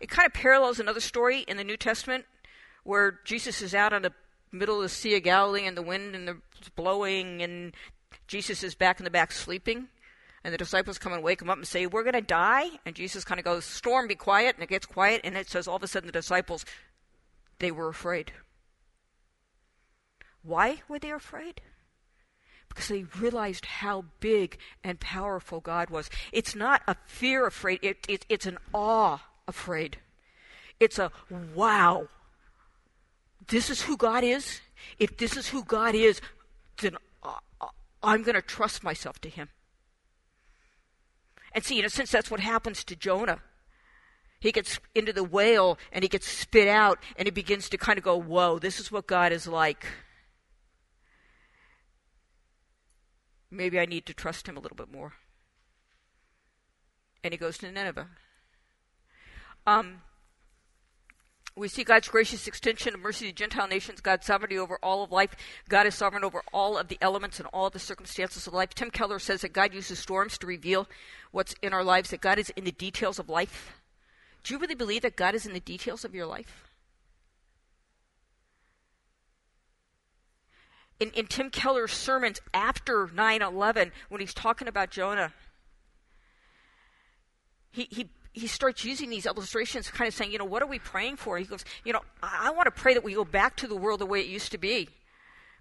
It 0.00 0.08
kind 0.08 0.26
of 0.26 0.34
parallels 0.34 0.78
another 0.78 1.00
story 1.00 1.40
in 1.40 1.56
the 1.56 1.64
New 1.64 1.76
Testament 1.76 2.26
where 2.84 3.20
Jesus 3.24 3.62
is 3.62 3.74
out 3.74 3.92
on 3.92 4.02
the 4.02 4.12
middle 4.52 4.76
of 4.76 4.82
the 4.82 4.88
Sea 4.88 5.16
of 5.16 5.22
Galilee 5.22 5.66
and 5.66 5.76
the 5.76 5.82
wind 5.82 6.14
and 6.14 6.28
the 6.28 6.36
blowing 6.76 7.42
and 7.42 7.74
Jesus 8.26 8.62
is 8.62 8.74
back 8.74 9.00
in 9.00 9.04
the 9.04 9.10
back 9.10 9.32
sleeping. 9.32 9.88
And 10.44 10.52
the 10.52 10.58
disciples 10.58 10.98
come 10.98 11.12
and 11.12 11.24
wake 11.24 11.42
him 11.42 11.50
up 11.50 11.56
and 11.56 11.66
say, 11.66 11.86
We're 11.86 12.04
going 12.04 12.14
to 12.14 12.20
die. 12.20 12.68
And 12.84 12.94
Jesus 12.94 13.24
kind 13.24 13.40
of 13.40 13.44
goes, 13.44 13.64
Storm, 13.64 14.06
be 14.06 14.14
quiet. 14.14 14.54
And 14.54 14.62
it 14.62 14.68
gets 14.68 14.86
quiet. 14.86 15.22
And 15.24 15.36
it 15.36 15.48
says, 15.48 15.66
All 15.66 15.74
of 15.76 15.82
a 15.82 15.88
sudden, 15.88 16.06
the 16.06 16.12
disciples, 16.12 16.64
they 17.58 17.72
were 17.72 17.88
afraid. 17.88 18.32
Why 20.46 20.82
were 20.88 20.98
they 20.98 21.10
afraid? 21.10 21.60
Because 22.68 22.88
they 22.88 23.04
realized 23.18 23.66
how 23.66 24.04
big 24.20 24.58
and 24.84 25.00
powerful 25.00 25.60
God 25.60 25.90
was. 25.90 26.10
It's 26.32 26.54
not 26.54 26.82
a 26.86 26.96
fear 27.06 27.46
afraid, 27.46 27.80
it, 27.82 28.04
it, 28.08 28.26
it's 28.28 28.46
an 28.46 28.58
awe 28.72 29.18
afraid. 29.48 29.98
It's 30.78 30.98
a 30.98 31.10
wow 31.54 32.08
this 33.48 33.70
is 33.70 33.82
who 33.82 33.96
God 33.96 34.24
is, 34.24 34.60
if 34.98 35.16
this 35.16 35.36
is 35.36 35.48
who 35.48 35.64
God 35.64 35.94
is, 35.94 36.20
then 36.80 36.96
uh, 37.22 37.34
uh, 37.60 37.68
I'm 38.02 38.22
going 38.22 38.34
to 38.34 38.42
trust 38.42 38.82
myself 38.82 39.20
to 39.20 39.28
Him. 39.28 39.48
And 41.52 41.64
see, 41.64 41.78
in 41.78 41.84
a 41.84 41.90
sense, 41.90 42.10
that's 42.10 42.30
what 42.30 42.40
happens 42.40 42.84
to 42.84 42.96
Jonah. 42.96 43.40
He 44.40 44.52
gets 44.52 44.78
into 44.94 45.12
the 45.12 45.24
whale 45.24 45.78
and 45.92 46.04
he 46.04 46.08
gets 46.08 46.28
spit 46.28 46.68
out 46.68 46.98
and 47.16 47.26
he 47.26 47.30
begins 47.30 47.70
to 47.70 47.78
kind 47.78 47.98
of 47.98 48.04
go, 48.04 48.20
Whoa, 48.20 48.58
this 48.58 48.78
is 48.78 48.92
what 48.92 49.06
God 49.06 49.32
is 49.32 49.46
like. 49.46 49.86
Maybe 53.56 53.80
I 53.80 53.86
need 53.86 54.06
to 54.06 54.14
trust 54.14 54.48
him 54.48 54.56
a 54.56 54.60
little 54.60 54.76
bit 54.76 54.92
more. 54.92 55.14
And 57.24 57.32
he 57.32 57.38
goes 57.38 57.58
to 57.58 57.72
Nineveh. 57.72 58.08
Um, 59.66 60.02
we 61.56 61.68
see 61.68 61.84
God's 61.84 62.08
gracious 62.08 62.46
extension 62.46 62.94
of 62.94 63.00
mercy 63.00 63.26
to 63.26 63.32
Gentile 63.32 63.66
nations, 63.66 64.02
God's 64.02 64.26
sovereignty 64.26 64.58
over 64.58 64.78
all 64.82 65.02
of 65.02 65.10
life. 65.10 65.34
God 65.70 65.86
is 65.86 65.94
sovereign 65.94 66.22
over 66.22 66.42
all 66.52 66.76
of 66.76 66.88
the 66.88 66.98
elements 67.00 67.40
and 67.40 67.48
all 67.52 67.70
the 67.70 67.78
circumstances 67.78 68.46
of 68.46 68.52
life. 68.52 68.74
Tim 68.74 68.90
Keller 68.90 69.18
says 69.18 69.40
that 69.40 69.54
God 69.54 69.72
uses 69.72 69.98
storms 69.98 70.36
to 70.38 70.46
reveal 70.46 70.86
what's 71.30 71.54
in 71.62 71.72
our 71.72 71.82
lives, 71.82 72.10
that 72.10 72.20
God 72.20 72.38
is 72.38 72.50
in 72.50 72.64
the 72.64 72.72
details 72.72 73.18
of 73.18 73.30
life. 73.30 73.80
Do 74.44 74.52
you 74.52 74.60
really 74.60 74.74
believe 74.74 75.02
that 75.02 75.16
God 75.16 75.34
is 75.34 75.46
in 75.46 75.54
the 75.54 75.60
details 75.60 76.04
of 76.04 76.14
your 76.14 76.26
life? 76.26 76.65
In, 80.98 81.10
in 81.10 81.26
Tim 81.26 81.50
Keller's 81.50 81.92
sermons 81.92 82.40
after 82.54 83.10
9 83.12 83.42
11, 83.42 83.92
when 84.08 84.20
he's 84.20 84.32
talking 84.32 84.66
about 84.66 84.90
Jonah, 84.90 85.32
he, 87.70 87.86
he 87.90 88.08
he 88.36 88.46
starts 88.46 88.84
using 88.84 89.08
these 89.08 89.24
illustrations, 89.24 89.90
kind 89.90 90.06
of 90.06 90.14
saying, 90.14 90.30
you 90.30 90.36
know, 90.36 90.44
what 90.44 90.62
are 90.62 90.66
we 90.66 90.78
praying 90.78 91.16
for? 91.16 91.38
He 91.38 91.46
goes, 91.46 91.64
you 91.84 91.92
know, 91.94 92.02
I, 92.22 92.48
I 92.48 92.50
want 92.50 92.66
to 92.66 92.70
pray 92.70 92.92
that 92.92 93.02
we 93.02 93.14
go 93.14 93.24
back 93.24 93.56
to 93.56 93.66
the 93.66 93.74
world 93.74 93.98
the 93.98 94.06
way 94.06 94.20
it 94.20 94.26
used 94.26 94.52
to 94.52 94.58
be. 94.58 94.90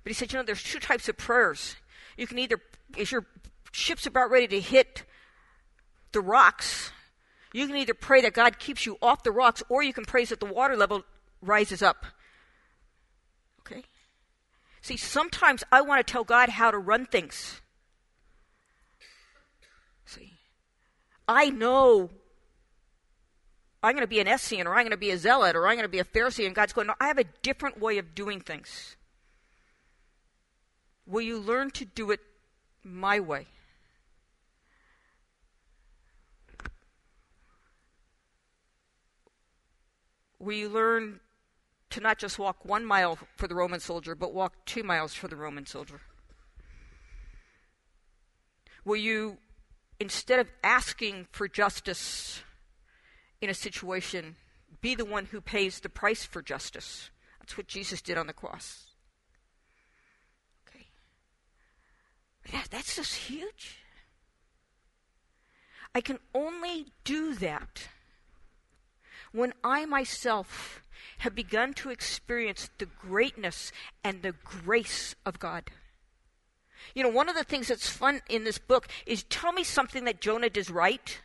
But 0.03 0.09
he 0.09 0.13
said, 0.13 0.33
you 0.33 0.37
know, 0.37 0.43
there's 0.43 0.61
two 0.61 0.79
types 0.79 1.07
of 1.07 1.15
prayers. 1.15 1.77
You 2.17 2.27
can 2.27 2.37
either, 2.37 2.59
if 2.97 3.13
your 3.13 3.25
ship's 3.71 4.05
about 4.05 4.29
ready 4.29 4.47
to 4.47 4.59
hit 4.59 5.03
the 6.11 6.19
rocks, 6.19 6.91
you 7.53 7.65
can 7.65 7.77
either 7.77 7.93
pray 7.93 8.21
that 8.21 8.33
God 8.33 8.59
keeps 8.59 8.85
you 8.85 8.97
off 9.01 9.23
the 9.23 9.31
rocks, 9.31 9.63
or 9.69 9.81
you 9.81 9.93
can 9.93 10.03
pray 10.03 10.25
that 10.25 10.41
the 10.41 10.45
water 10.45 10.75
level 10.75 11.03
rises 11.41 11.81
up. 11.81 12.05
See, 14.85 14.97
sometimes 14.97 15.63
I 15.71 15.81
want 15.81 16.05
to 16.05 16.13
tell 16.13 16.23
God 16.23 16.47
how 16.47 16.69
to 16.69 16.77
run 16.77 17.07
things. 17.07 17.59
See, 20.05 20.33
I 21.27 21.49
know 21.49 22.11
I'm 23.81 23.93
going 23.93 24.03
to 24.03 24.07
be 24.07 24.19
an 24.19 24.27
Essene, 24.27 24.67
or 24.67 24.75
I'm 24.75 24.83
going 24.83 24.91
to 24.91 24.97
be 24.97 25.09
a 25.09 25.17
Zealot, 25.17 25.55
or 25.55 25.67
I'm 25.67 25.73
going 25.73 25.85
to 25.85 25.89
be 25.89 25.97
a 25.97 26.03
Pharisee. 26.03 26.45
And 26.45 26.53
God's 26.53 26.71
going, 26.71 26.85
no, 26.85 26.93
I 27.01 27.07
have 27.07 27.17
a 27.17 27.23
different 27.41 27.79
way 27.79 27.97
of 27.97 28.13
doing 28.13 28.39
things. 28.39 28.95
Will 31.07 31.21
you 31.21 31.39
learn 31.39 31.71
to 31.71 31.85
do 31.85 32.11
it 32.11 32.19
my 32.83 33.19
way? 33.19 33.47
Will 40.37 40.53
you 40.53 40.69
learn 40.69 41.21
to 41.95 42.01
not 42.01 42.17
just 42.17 42.37
walk 42.37 42.63
one 42.63 42.85
mile 42.85 43.17
for 43.35 43.47
the 43.47 43.55
Roman 43.55 43.79
soldier, 43.79 44.15
but 44.15 44.33
walk 44.33 44.53
two 44.65 44.83
miles 44.83 45.13
for 45.13 45.27
the 45.27 45.35
Roman 45.35 45.65
soldier? 45.65 46.01
Will 48.83 48.97
you, 48.97 49.37
instead 49.99 50.39
of 50.39 50.51
asking 50.63 51.27
for 51.31 51.47
justice, 51.47 52.43
in 53.41 53.49
a 53.49 53.53
situation, 53.53 54.35
be 54.81 54.95
the 54.95 55.05
one 55.05 55.25
who 55.25 55.39
pays 55.39 55.79
the 55.79 55.89
price 55.89 56.25
for 56.25 56.41
justice. 56.41 57.09
That's 57.39 57.57
what 57.57 57.67
Jesus 57.67 58.01
did 58.01 58.17
on 58.17 58.27
the 58.27 58.33
cross. 58.33 58.85
Okay. 60.67 60.87
That's 62.71 62.95
just 62.95 63.15
huge. 63.15 63.79
I 65.93 66.01
can 66.01 66.19
only 66.33 66.87
do 67.03 67.35
that 67.35 67.87
when 69.31 69.53
I 69.63 69.85
myself 69.85 70.81
have 71.19 71.35
begun 71.35 71.73
to 71.75 71.89
experience 71.89 72.69
the 72.77 72.85
greatness 72.85 73.71
and 74.03 74.21
the 74.21 74.33
grace 74.43 75.15
of 75.25 75.39
God. 75.39 75.71
You 76.93 77.03
know, 77.03 77.09
one 77.09 77.29
of 77.29 77.35
the 77.35 77.43
things 77.43 77.67
that's 77.67 77.89
fun 77.89 78.21
in 78.29 78.43
this 78.43 78.57
book 78.57 78.87
is 79.05 79.23
tell 79.23 79.51
me 79.51 79.63
something 79.63 80.03
that 80.05 80.21
Jonah 80.21 80.49
does 80.49 80.69
right 80.69 81.19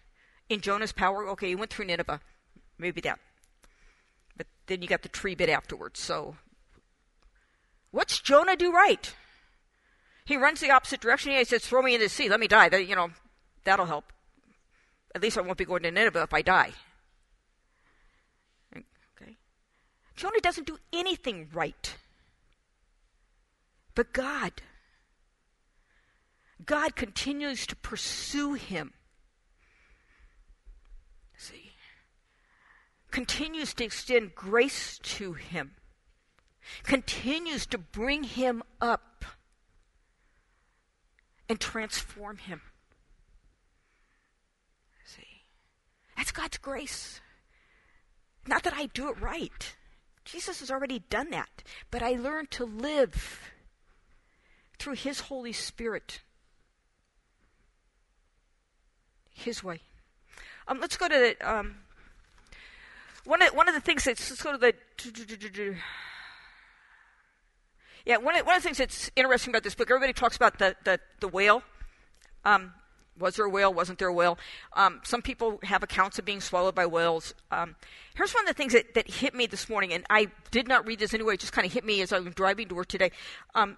in 0.50 0.60
Jonah's 0.60 0.92
power, 0.92 1.26
okay, 1.28 1.48
he 1.48 1.54
went 1.54 1.72
through 1.72 1.86
Nineveh. 1.86 2.20
Maybe 2.76 3.00
that. 3.02 3.20
But 4.36 4.48
then 4.66 4.82
you 4.82 4.88
got 4.88 5.02
the 5.02 5.08
tree 5.08 5.34
bit 5.34 5.48
afterwards. 5.48 6.00
So, 6.00 6.36
what's 7.92 8.18
Jonah 8.18 8.56
do 8.56 8.72
right? 8.72 9.14
He 10.24 10.36
runs 10.36 10.60
the 10.60 10.70
opposite 10.70 11.00
direction. 11.00 11.32
He 11.32 11.44
says, 11.44 11.64
"Throw 11.64 11.82
me 11.82 11.94
in 11.94 12.00
the 12.00 12.08
sea. 12.08 12.28
Let 12.28 12.40
me 12.40 12.48
die. 12.48 12.68
That, 12.68 12.86
you 12.86 12.96
know, 12.96 13.10
that'll 13.64 13.86
help. 13.86 14.12
At 15.14 15.22
least 15.22 15.38
I 15.38 15.40
won't 15.40 15.58
be 15.58 15.64
going 15.64 15.82
to 15.84 15.90
Nineveh 15.90 16.22
if 16.22 16.34
I 16.34 16.42
die." 16.42 16.72
Okay. 18.76 19.36
Jonah 20.20 20.40
doesn't 20.42 20.66
do 20.66 20.76
anything 20.92 21.48
right. 21.54 21.96
But 23.94 24.12
God, 24.12 24.52
God 26.66 26.94
continues 26.94 27.66
to 27.66 27.76
pursue 27.76 28.52
him 28.52 28.92
See? 31.40 31.72
continues 33.10 33.72
to 33.72 33.84
extend 33.84 34.34
grace 34.34 34.98
to 34.98 35.32
him, 35.32 35.70
continues 36.82 37.64
to 37.64 37.78
bring 37.78 38.24
him 38.24 38.62
up 38.78 39.24
and 41.48 41.58
transform 41.58 42.36
him. 42.36 42.60
See, 45.06 45.44
that's 46.14 46.30
God's 46.30 46.58
grace. 46.58 47.22
Not 48.46 48.62
that 48.64 48.74
I 48.74 48.86
do 48.86 49.08
it 49.08 49.18
right. 49.18 49.76
Jesus 50.30 50.60
has 50.60 50.70
already 50.70 51.00
done 51.10 51.30
that. 51.30 51.62
But 51.90 52.02
I 52.02 52.12
learn 52.12 52.46
to 52.52 52.64
live 52.64 53.40
through 54.78 54.94
His 54.94 55.20
Holy 55.20 55.52
Spirit, 55.52 56.20
His 59.34 59.64
way. 59.64 59.80
Um, 60.68 60.80
let's 60.80 60.96
go 60.96 61.08
to 61.08 61.14
the, 61.14 61.50
um, 61.50 61.76
one 63.24 63.42
of, 63.42 63.54
one 63.54 63.68
of 63.68 63.74
the 63.74 63.80
things 63.80 64.04
that's 64.04 64.22
sort 64.38 64.54
of 64.54 64.60
the 64.60 64.74
yeah 68.06 68.16
one 68.16 68.36
of, 68.36 68.46
one 68.46 68.56
of 68.56 68.62
the 68.62 68.66
things 68.66 68.78
that's 68.78 69.10
interesting 69.14 69.52
about 69.52 69.62
this 69.62 69.74
book 69.74 69.90
everybody 69.90 70.12
talks 70.12 70.36
about 70.36 70.58
the, 70.58 70.74
the, 70.84 70.98
the 71.20 71.28
whale 71.28 71.62
um, 72.44 72.72
Was 73.20 73.36
there 73.36 73.44
a 73.44 73.50
whale? 73.50 73.72
Wasn't 73.72 73.98
there 73.98 74.08
a 74.08 74.12
whale? 74.12 74.38
Um, 74.72 75.00
some 75.04 75.22
people 75.22 75.60
have 75.62 75.82
accounts 75.82 76.18
of 76.18 76.24
being 76.24 76.40
swallowed 76.40 76.74
by 76.74 76.86
whales. 76.86 77.34
Um, 77.50 77.76
here's 78.14 78.32
one 78.32 78.44
of 78.44 78.48
the 78.48 78.54
things 78.54 78.72
that, 78.72 78.94
that 78.94 79.08
hit 79.08 79.34
me 79.34 79.46
this 79.46 79.68
morning, 79.68 79.92
and 79.92 80.04
I 80.10 80.28
did 80.50 80.66
not 80.66 80.86
read 80.86 80.98
this 80.98 81.14
anyway, 81.14 81.34
it 81.34 81.40
just 81.40 81.52
kind 81.52 81.66
of 81.66 81.72
hit 81.72 81.84
me 81.84 82.00
as 82.00 82.12
I 82.12 82.18
was 82.18 82.34
driving 82.34 82.68
to 82.68 82.74
work 82.74 82.88
today. 82.88 83.12
Um, 83.54 83.76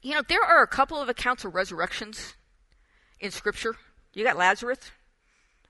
you 0.00 0.14
know, 0.14 0.22
there 0.28 0.42
are 0.42 0.62
a 0.62 0.66
couple 0.66 1.00
of 1.00 1.08
accounts 1.08 1.44
of 1.44 1.54
resurrections 1.54 2.34
in 3.20 3.30
Scripture. 3.30 3.76
You 4.14 4.24
got 4.24 4.36
Lazarus, 4.36 4.90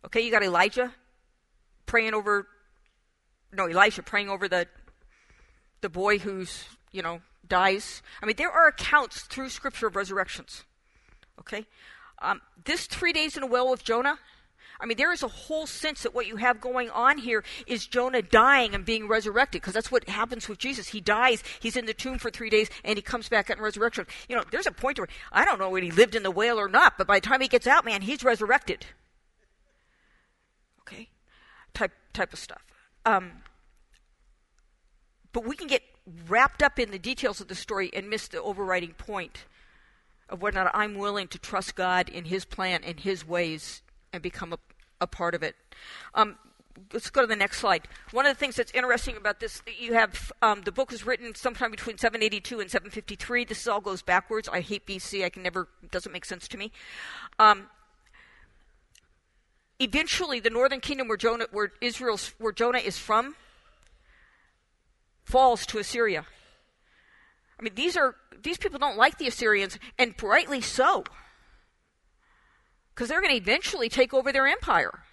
okay, 0.06 0.20
you 0.20 0.30
got 0.30 0.42
Elijah 0.42 0.92
praying 1.86 2.14
over, 2.14 2.46
no, 3.52 3.66
Elisha 3.66 4.02
praying 4.02 4.30
over 4.30 4.48
the, 4.48 4.66
the 5.80 5.88
boy 5.88 6.18
who's, 6.18 6.64
you 6.92 7.02
know, 7.02 7.20
dies. 7.46 8.02
I 8.22 8.26
mean, 8.26 8.36
there 8.36 8.50
are 8.50 8.68
accounts 8.68 9.22
through 9.22 9.50
Scripture 9.50 9.88
of 9.88 9.96
resurrections, 9.96 10.64
okay? 11.38 11.66
Um, 12.22 12.40
this 12.64 12.86
three 12.86 13.12
days 13.12 13.36
in 13.36 13.42
a 13.42 13.46
well 13.46 13.70
with 13.70 13.84
Jonah, 13.84 14.18
I 14.80 14.86
mean, 14.86 14.96
there 14.96 15.12
is 15.12 15.22
a 15.22 15.28
whole 15.28 15.66
sense 15.66 16.02
that 16.02 16.14
what 16.14 16.26
you 16.26 16.36
have 16.36 16.60
going 16.60 16.90
on 16.90 17.18
here 17.18 17.44
is 17.66 17.86
Jonah 17.86 18.22
dying 18.22 18.74
and 18.74 18.84
being 18.84 19.06
resurrected, 19.06 19.62
because 19.62 19.74
that's 19.74 19.92
what 19.92 20.08
happens 20.08 20.48
with 20.48 20.58
Jesus. 20.58 20.88
He 20.88 21.00
dies, 21.00 21.44
he's 21.60 21.76
in 21.76 21.86
the 21.86 21.94
tomb 21.94 22.18
for 22.18 22.30
three 22.30 22.50
days, 22.50 22.68
and 22.84 22.96
he 22.96 23.02
comes 23.02 23.28
back 23.28 23.48
in 23.48 23.60
resurrection. 23.60 24.06
You 24.28 24.36
know, 24.36 24.44
there's 24.50 24.66
a 24.66 24.72
point 24.72 24.98
where 24.98 25.08
I 25.30 25.44
don't 25.44 25.60
know 25.60 25.70
whether 25.70 25.84
he 25.84 25.92
lived 25.92 26.16
in 26.16 26.24
the 26.24 26.32
whale 26.32 26.58
or 26.58 26.68
not, 26.68 26.98
but 26.98 27.06
by 27.06 27.20
the 27.20 27.26
time 27.26 27.40
he 27.40 27.48
gets 27.48 27.66
out, 27.66 27.84
man, 27.84 28.02
he's 28.02 28.24
resurrected. 28.24 28.86
Okay, 30.80 31.08
type 31.74 31.92
type 32.12 32.32
of 32.32 32.40
stuff. 32.40 32.64
Um, 33.06 33.30
but 35.32 35.46
we 35.46 35.54
can 35.54 35.68
get 35.68 35.82
wrapped 36.28 36.62
up 36.62 36.80
in 36.80 36.90
the 36.90 36.98
details 36.98 37.40
of 37.40 37.46
the 37.46 37.54
story 37.54 37.88
and 37.94 38.10
miss 38.10 38.26
the 38.26 38.42
overriding 38.42 38.94
point 38.94 39.44
of 40.32 40.42
whether 40.42 40.58
or 40.58 40.64
not 40.64 40.74
I'm 40.74 40.94
willing 40.94 41.28
to 41.28 41.38
trust 41.38 41.76
God 41.76 42.08
in 42.08 42.24
His 42.24 42.44
plan 42.44 42.80
and 42.82 42.98
His 42.98 43.26
ways 43.26 43.82
and 44.12 44.22
become 44.22 44.52
a, 44.52 44.58
a 45.00 45.06
part 45.06 45.34
of 45.34 45.42
it. 45.42 45.54
Um, 46.14 46.36
let's 46.92 47.10
go 47.10 47.20
to 47.20 47.26
the 47.26 47.36
next 47.36 47.58
slide. 47.58 47.86
One 48.12 48.26
of 48.26 48.34
the 48.34 48.38
things 48.38 48.56
that's 48.56 48.72
interesting 48.72 49.16
about 49.16 49.40
this, 49.40 49.62
you 49.78 49.92
have 49.92 50.32
um, 50.40 50.62
the 50.62 50.72
book 50.72 50.90
was 50.90 51.04
written 51.04 51.34
sometime 51.34 51.70
between 51.70 51.98
782 51.98 52.60
and 52.60 52.70
753. 52.70 53.44
This 53.44 53.66
all 53.66 53.80
goes 53.80 54.00
backwards. 54.00 54.48
I 54.48 54.60
hate 54.60 54.86
BC. 54.86 55.22
I 55.22 55.28
can 55.28 55.42
never 55.42 55.68
doesn't 55.90 56.12
make 56.12 56.24
sense 56.24 56.48
to 56.48 56.56
me. 56.56 56.72
Um, 57.38 57.66
eventually, 59.78 60.40
the 60.40 60.50
northern 60.50 60.80
kingdom 60.80 61.08
where 61.08 61.18
Jonah, 61.18 61.46
where 61.52 61.72
Israel's, 61.82 62.34
where 62.38 62.52
Jonah 62.52 62.78
is 62.78 62.98
from, 62.98 63.36
falls 65.24 65.66
to 65.66 65.78
Assyria. 65.78 66.24
I 67.62 67.64
mean, 67.64 67.74
these 67.76 67.96
are 67.96 68.16
these 68.42 68.58
people 68.58 68.80
don't 68.80 68.96
like 68.96 69.18
the 69.18 69.28
Assyrians, 69.28 69.78
and 69.96 70.20
rightly 70.20 70.60
so, 70.60 71.04
because 72.92 73.08
they're 73.08 73.20
going 73.20 73.30
to 73.30 73.40
eventually 73.40 73.88
take 73.88 74.12
over 74.12 74.32
their 74.32 74.48
empire. 74.48 75.04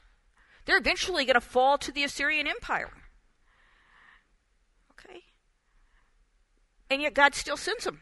They're 0.65 0.79
eventually 0.79 1.25
going 1.25 1.35
to 1.35 1.41
fall 1.41 1.77
to 1.77 1.91
the 1.91 2.03
Assyrian 2.03 2.47
Empire. 2.47 2.89
Okay, 4.93 5.21
and 6.89 7.03
yet 7.03 7.13
God 7.13 7.35
still 7.35 7.57
sends 7.57 7.83
them. 7.83 7.99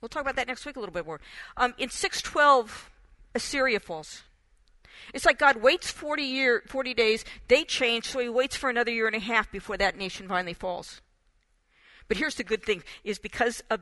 We'll 0.00 0.08
talk 0.08 0.22
about 0.22 0.36
that 0.36 0.46
next 0.46 0.64
week 0.64 0.76
a 0.76 0.80
little 0.80 0.92
bit 0.92 1.04
more. 1.04 1.20
Um, 1.56 1.74
in 1.76 1.90
six 1.90 2.22
twelve, 2.22 2.90
Assyria 3.34 3.80
falls. 3.80 4.22
It's 5.12 5.26
like 5.26 5.38
God 5.38 5.56
waits 5.56 5.90
40, 5.90 6.22
year, 6.22 6.62
40 6.68 6.94
days, 6.94 7.24
they 7.48 7.64
change, 7.64 8.06
so 8.06 8.20
he 8.20 8.28
waits 8.28 8.56
for 8.56 8.70
another 8.70 8.92
year 8.92 9.06
and 9.08 9.16
a 9.16 9.20
half 9.20 9.50
before 9.50 9.76
that 9.76 9.98
nation 9.98 10.28
finally 10.28 10.54
falls. 10.54 11.02
But 12.08 12.16
here's 12.16 12.34
the 12.34 12.44
good 12.44 12.62
thing 12.62 12.82
is 13.02 13.18
because 13.18 13.62
of 13.70 13.80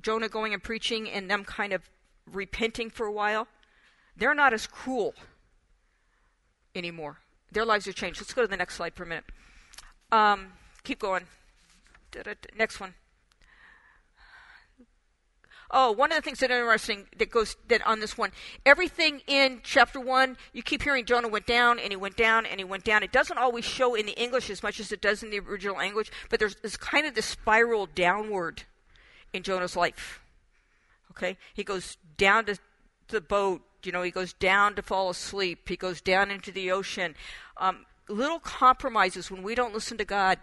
Jonah 0.00 0.28
going 0.28 0.54
and 0.54 0.62
preaching 0.62 1.08
and 1.08 1.30
them 1.30 1.44
kind 1.44 1.72
of 1.72 1.88
repenting 2.30 2.90
for 2.90 3.06
a 3.06 3.12
while, 3.12 3.48
they're 4.16 4.34
not 4.34 4.52
as 4.52 4.66
cruel 4.66 5.14
anymore. 6.74 7.18
Their 7.50 7.64
lives 7.64 7.86
have 7.86 7.94
changed. 7.94 8.20
Let's 8.20 8.34
go 8.34 8.42
to 8.42 8.48
the 8.48 8.56
next 8.56 8.74
slide 8.74 8.94
for 8.94 9.04
a 9.04 9.06
minute. 9.06 9.24
Um, 10.12 10.52
keep 10.84 10.98
going. 10.98 11.24
Next 12.56 12.80
one. 12.80 12.94
Oh, 15.70 15.92
one 15.92 16.10
of 16.12 16.16
the 16.16 16.22
things 16.22 16.38
that 16.38 16.50
are 16.50 16.58
interesting 16.58 17.06
that 17.18 17.30
goes 17.30 17.56
that 17.68 17.86
on 17.86 18.00
this 18.00 18.16
one, 18.16 18.30
everything 18.64 19.20
in 19.26 19.60
chapter 19.62 20.00
one, 20.00 20.38
you 20.54 20.62
keep 20.62 20.82
hearing 20.82 21.04
Jonah 21.04 21.28
went 21.28 21.46
down 21.46 21.78
and 21.78 21.90
he 21.90 21.96
went 21.96 22.16
down 22.16 22.46
and 22.46 22.58
he 22.58 22.64
went 22.64 22.84
down. 22.84 23.02
It 23.02 23.12
doesn't 23.12 23.36
always 23.36 23.66
show 23.66 23.94
in 23.94 24.06
the 24.06 24.18
English 24.18 24.48
as 24.48 24.62
much 24.62 24.80
as 24.80 24.92
it 24.92 25.02
does 25.02 25.22
in 25.22 25.30
the 25.30 25.40
original 25.40 25.76
language, 25.76 26.10
but 26.30 26.40
there's, 26.40 26.56
there's 26.56 26.78
kind 26.78 27.06
of 27.06 27.14
this 27.14 27.26
spiral 27.26 27.86
downward 27.86 28.62
in 29.34 29.42
Jonah's 29.42 29.76
life. 29.76 30.20
Okay, 31.10 31.36
he 31.52 31.64
goes 31.64 31.98
down 32.16 32.46
to 32.46 32.58
the 33.08 33.20
boat. 33.20 33.62
You 33.84 33.92
know, 33.92 34.02
he 34.02 34.10
goes 34.10 34.32
down 34.32 34.74
to 34.76 34.82
fall 34.82 35.10
asleep. 35.10 35.68
He 35.68 35.76
goes 35.76 36.00
down 36.00 36.30
into 36.30 36.50
the 36.50 36.70
ocean. 36.70 37.14
Um, 37.58 37.86
little 38.08 38.38
compromises 38.38 39.30
when 39.30 39.42
we 39.42 39.54
don't 39.54 39.74
listen 39.74 39.98
to 39.98 40.04
God, 40.04 40.38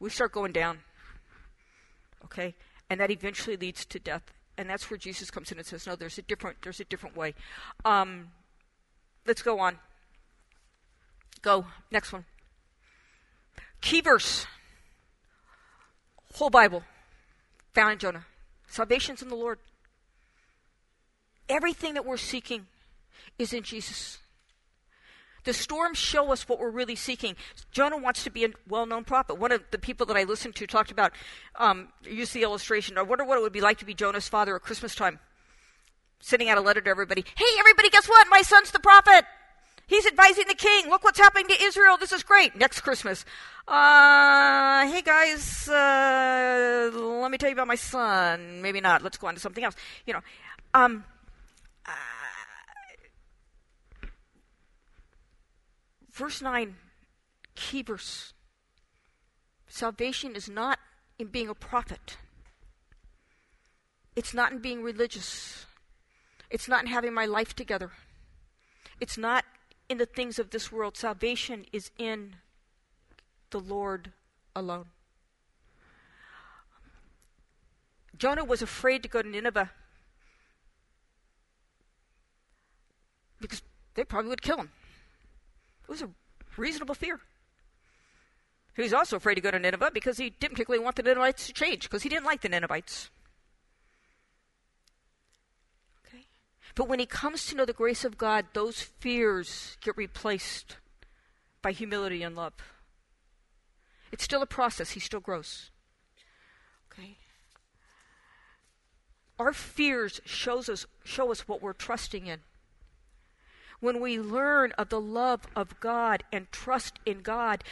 we 0.00 0.10
start 0.10 0.32
going 0.32 0.52
down. 0.52 0.80
Okay, 2.24 2.54
and 2.92 3.00
that 3.00 3.10
eventually 3.10 3.56
leads 3.56 3.86
to 3.86 3.98
death. 3.98 4.34
And 4.58 4.68
that's 4.68 4.90
where 4.90 4.98
Jesus 4.98 5.30
comes 5.30 5.50
in 5.50 5.56
and 5.56 5.66
says, 5.66 5.86
"No, 5.86 5.96
there's 5.96 6.18
a 6.18 6.22
different, 6.22 6.60
there's 6.60 6.78
a 6.78 6.84
different 6.84 7.16
way." 7.16 7.34
Um, 7.86 8.32
let's 9.26 9.40
go 9.40 9.60
on. 9.60 9.78
Go 11.40 11.64
next 11.90 12.12
one. 12.12 12.26
Key 13.80 14.02
verse. 14.02 14.46
Whole 16.34 16.50
Bible 16.50 16.84
found 17.72 17.94
in 17.94 17.98
Jonah. 17.98 18.26
Salvation's 18.68 19.22
in 19.22 19.28
the 19.28 19.36
Lord. 19.36 19.58
Everything 21.48 21.94
that 21.94 22.04
we're 22.04 22.18
seeking 22.18 22.66
is 23.38 23.54
in 23.54 23.62
Jesus. 23.62 24.18
The 25.44 25.52
storms 25.52 25.98
show 25.98 26.32
us 26.32 26.48
what 26.48 26.60
we're 26.60 26.70
really 26.70 26.94
seeking. 26.94 27.36
Jonah 27.72 27.98
wants 27.98 28.24
to 28.24 28.30
be 28.30 28.44
a 28.44 28.50
well 28.68 28.86
known 28.86 29.04
prophet. 29.04 29.38
One 29.38 29.52
of 29.52 29.62
the 29.70 29.78
people 29.78 30.06
that 30.06 30.16
I 30.16 30.22
listened 30.24 30.54
to 30.56 30.66
talked 30.66 30.90
about, 30.90 31.12
um, 31.56 31.88
used 32.04 32.32
the 32.34 32.42
illustration. 32.42 32.96
I 32.96 33.02
wonder 33.02 33.24
what 33.24 33.38
it 33.38 33.42
would 33.42 33.52
be 33.52 33.60
like 33.60 33.78
to 33.78 33.84
be 33.84 33.94
Jonah's 33.94 34.28
father 34.28 34.54
at 34.54 34.62
Christmas 34.62 34.94
time. 34.94 35.18
Sending 36.20 36.48
out 36.48 36.58
a 36.58 36.60
letter 36.60 36.80
to 36.80 36.88
everybody. 36.88 37.24
Hey, 37.36 37.44
everybody, 37.58 37.90
guess 37.90 38.08
what? 38.08 38.26
My 38.30 38.42
son's 38.42 38.70
the 38.70 38.78
prophet. 38.78 39.24
He's 39.88 40.06
advising 40.06 40.44
the 40.48 40.54
king. 40.54 40.88
Look 40.88 41.04
what's 41.04 41.18
happening 41.18 41.48
to 41.48 41.62
Israel. 41.62 41.96
This 41.98 42.12
is 42.12 42.22
great. 42.22 42.56
Next 42.56 42.80
Christmas. 42.80 43.24
Uh, 43.66 44.86
hey 44.86 45.02
guys, 45.02 45.68
uh, 45.68 46.90
let 46.94 47.30
me 47.30 47.38
tell 47.38 47.48
you 47.48 47.54
about 47.54 47.66
my 47.66 47.74
son. 47.74 48.62
Maybe 48.62 48.80
not. 48.80 49.02
Let's 49.02 49.18
go 49.18 49.26
on 49.26 49.34
to 49.34 49.40
something 49.40 49.62
else. 49.62 49.74
You 50.06 50.14
know, 50.14 50.20
um, 50.74 51.04
Verse 56.12 56.42
9, 56.42 56.76
key 57.54 57.82
verse. 57.82 58.34
Salvation 59.66 60.36
is 60.36 60.48
not 60.48 60.78
in 61.18 61.28
being 61.28 61.48
a 61.48 61.54
prophet. 61.54 62.18
It's 64.14 64.34
not 64.34 64.52
in 64.52 64.58
being 64.58 64.82
religious. 64.82 65.64
It's 66.50 66.68
not 66.68 66.82
in 66.82 66.90
having 66.90 67.14
my 67.14 67.24
life 67.24 67.56
together. 67.56 67.92
It's 69.00 69.16
not 69.16 69.46
in 69.88 69.96
the 69.96 70.06
things 70.06 70.38
of 70.38 70.50
this 70.50 70.70
world. 70.70 70.98
Salvation 70.98 71.64
is 71.72 71.90
in 71.98 72.36
the 73.50 73.58
Lord 73.58 74.12
alone. 74.54 74.86
Jonah 78.16 78.44
was 78.44 78.60
afraid 78.60 79.02
to 79.02 79.08
go 79.08 79.22
to 79.22 79.28
Nineveh 79.28 79.70
because 83.40 83.62
they 83.94 84.04
probably 84.04 84.28
would 84.28 84.42
kill 84.42 84.58
him. 84.58 84.70
It 85.84 85.90
was 85.90 86.02
a 86.02 86.10
reasonable 86.56 86.94
fear. 86.94 87.20
He 88.74 88.82
was 88.82 88.92
also 88.92 89.16
afraid 89.16 89.34
to 89.34 89.40
go 89.40 89.50
to 89.50 89.58
Nineveh 89.58 89.90
because 89.92 90.16
he 90.16 90.30
didn't 90.30 90.54
particularly 90.54 90.82
want 90.82 90.96
the 90.96 91.02
Ninevites 91.02 91.46
to 91.46 91.52
change, 91.52 91.82
because 91.82 92.02
he 92.02 92.08
didn't 92.08 92.24
like 92.24 92.40
the 92.40 92.48
Ninevites. 92.48 93.10
Okay? 96.06 96.24
But 96.74 96.88
when 96.88 96.98
he 96.98 97.06
comes 97.06 97.46
to 97.46 97.56
know 97.56 97.66
the 97.66 97.74
grace 97.74 98.04
of 98.04 98.16
God, 98.16 98.46
those 98.54 98.80
fears 98.80 99.76
get 99.82 99.96
replaced 99.96 100.76
by 101.60 101.72
humility 101.72 102.22
and 102.22 102.34
love. 102.34 102.54
It's 104.10 104.24
still 104.24 104.42
a 104.42 104.46
process, 104.46 104.90
he 104.92 105.00
still 105.00 105.20
grows. 105.20 105.70
Okay? 106.90 107.18
Our 109.38 109.52
fears 109.52 110.20
shows 110.24 110.68
us 110.68 110.86
show 111.04 111.30
us 111.30 111.46
what 111.48 111.60
we're 111.60 111.72
trusting 111.72 112.26
in 112.26 112.40
when 113.82 114.00
we 114.00 114.18
learn 114.18 114.72
of 114.78 114.88
the 114.88 115.00
love 115.00 115.42
of 115.56 115.78
God 115.80 116.22
and 116.32 116.50
trust 116.52 117.00
in 117.04 117.20
God, 117.20 117.64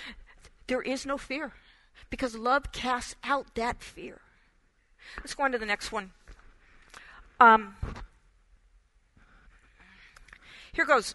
there 0.67 0.83
is 0.83 1.07
no 1.07 1.17
fear 1.17 1.53
because 2.11 2.37
love 2.37 2.73
casts 2.73 3.15
out 3.23 3.55
that 3.55 3.81
fear. 3.81 4.21
Let's 5.19 5.35
go 5.35 5.45
on 5.45 5.53
to 5.53 5.59
the 5.59 5.67
next 5.67 5.93
one. 5.93 6.11
Um, 7.39 7.77
here 10.73 10.85
goes. 10.85 11.15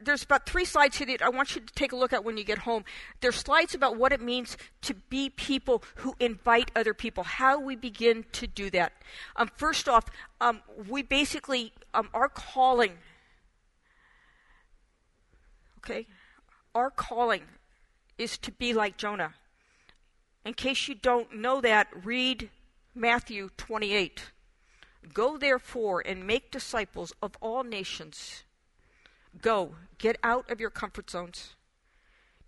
There's 0.00 0.22
about 0.22 0.46
three 0.46 0.64
slides 0.64 0.96
here 0.96 1.06
that 1.08 1.22
I 1.22 1.28
want 1.28 1.54
you 1.54 1.60
to 1.60 1.74
take 1.74 1.92
a 1.92 1.96
look 1.96 2.14
at 2.14 2.24
when 2.24 2.38
you 2.38 2.44
get 2.44 2.58
home. 2.58 2.84
There's 3.20 3.36
slides 3.36 3.74
about 3.74 3.96
what 3.96 4.12
it 4.12 4.20
means 4.20 4.56
to 4.82 4.94
be 4.94 5.28
people 5.28 5.82
who 5.96 6.14
invite 6.18 6.70
other 6.74 6.94
people, 6.94 7.22
how 7.22 7.60
we 7.60 7.76
begin 7.76 8.24
to 8.32 8.46
do 8.46 8.70
that. 8.70 8.92
Um, 9.36 9.50
first 9.56 9.86
off, 9.86 10.06
um, 10.40 10.62
we 10.88 11.02
basically, 11.02 11.72
um, 11.92 12.08
our 12.14 12.30
calling 12.30 12.92
Okay? 15.84 16.06
Our 16.74 16.90
calling 16.90 17.42
is 18.16 18.38
to 18.38 18.52
be 18.52 18.72
like 18.72 18.96
Jonah. 18.96 19.34
In 20.44 20.54
case 20.54 20.88
you 20.88 20.94
don't 20.94 21.36
know 21.36 21.60
that, 21.60 21.88
read 22.04 22.50
Matthew 22.94 23.50
28. 23.56 24.30
Go 25.12 25.36
therefore 25.36 26.02
and 26.04 26.26
make 26.26 26.50
disciples 26.50 27.12
of 27.22 27.36
all 27.40 27.64
nations. 27.64 28.44
Go, 29.40 29.74
get 29.98 30.16
out 30.22 30.50
of 30.50 30.60
your 30.60 30.70
comfort 30.70 31.10
zones, 31.10 31.54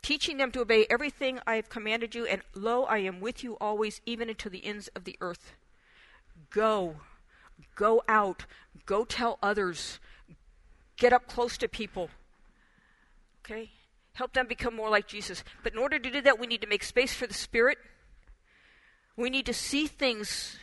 teaching 0.02 0.36
them 0.36 0.50
to 0.52 0.60
obey 0.60 0.86
everything 0.88 1.40
I 1.46 1.56
have 1.56 1.68
commanded 1.68 2.14
you, 2.14 2.26
and 2.26 2.42
lo, 2.54 2.84
I 2.84 2.98
am 2.98 3.20
with 3.20 3.42
you 3.42 3.56
always, 3.60 4.00
even 4.06 4.28
unto 4.28 4.48
the 4.48 4.64
ends 4.64 4.88
of 4.94 5.04
the 5.04 5.16
earth. 5.20 5.52
Go, 6.50 6.96
go 7.74 8.02
out, 8.08 8.46
go 8.86 9.04
tell 9.04 9.38
others, 9.42 9.98
get 10.96 11.12
up 11.12 11.26
close 11.26 11.58
to 11.58 11.68
people. 11.68 12.08
Okay? 13.46 13.70
Help 14.14 14.32
them 14.32 14.46
become 14.46 14.74
more 14.74 14.90
like 14.90 15.06
Jesus. 15.06 15.44
But 15.62 15.72
in 15.72 15.78
order 15.78 15.98
to 15.98 16.10
do 16.10 16.20
that, 16.22 16.40
we 16.40 16.46
need 16.46 16.62
to 16.62 16.66
make 16.66 16.82
space 16.82 17.14
for 17.14 17.26
the 17.26 17.34
Spirit. 17.34 17.78
We 19.16 19.30
need 19.30 19.46
to 19.46 19.54
see 19.54 19.86
things 19.86 20.58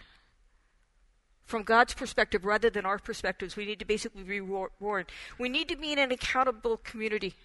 from 1.45 1.63
God's 1.63 1.93
perspective 1.93 2.45
rather 2.45 2.69
than 2.69 2.85
our 2.85 2.97
perspectives. 2.97 3.55
We 3.55 3.65
need 3.65 3.79
to 3.79 3.85
basically 3.85 4.23
be 4.23 4.41
warned. 4.41 5.09
We 5.39 5.49
need 5.49 5.69
to 5.69 5.75
be 5.75 5.93
in 5.93 5.99
an 5.99 6.11
accountable 6.11 6.77
community. 6.77 7.35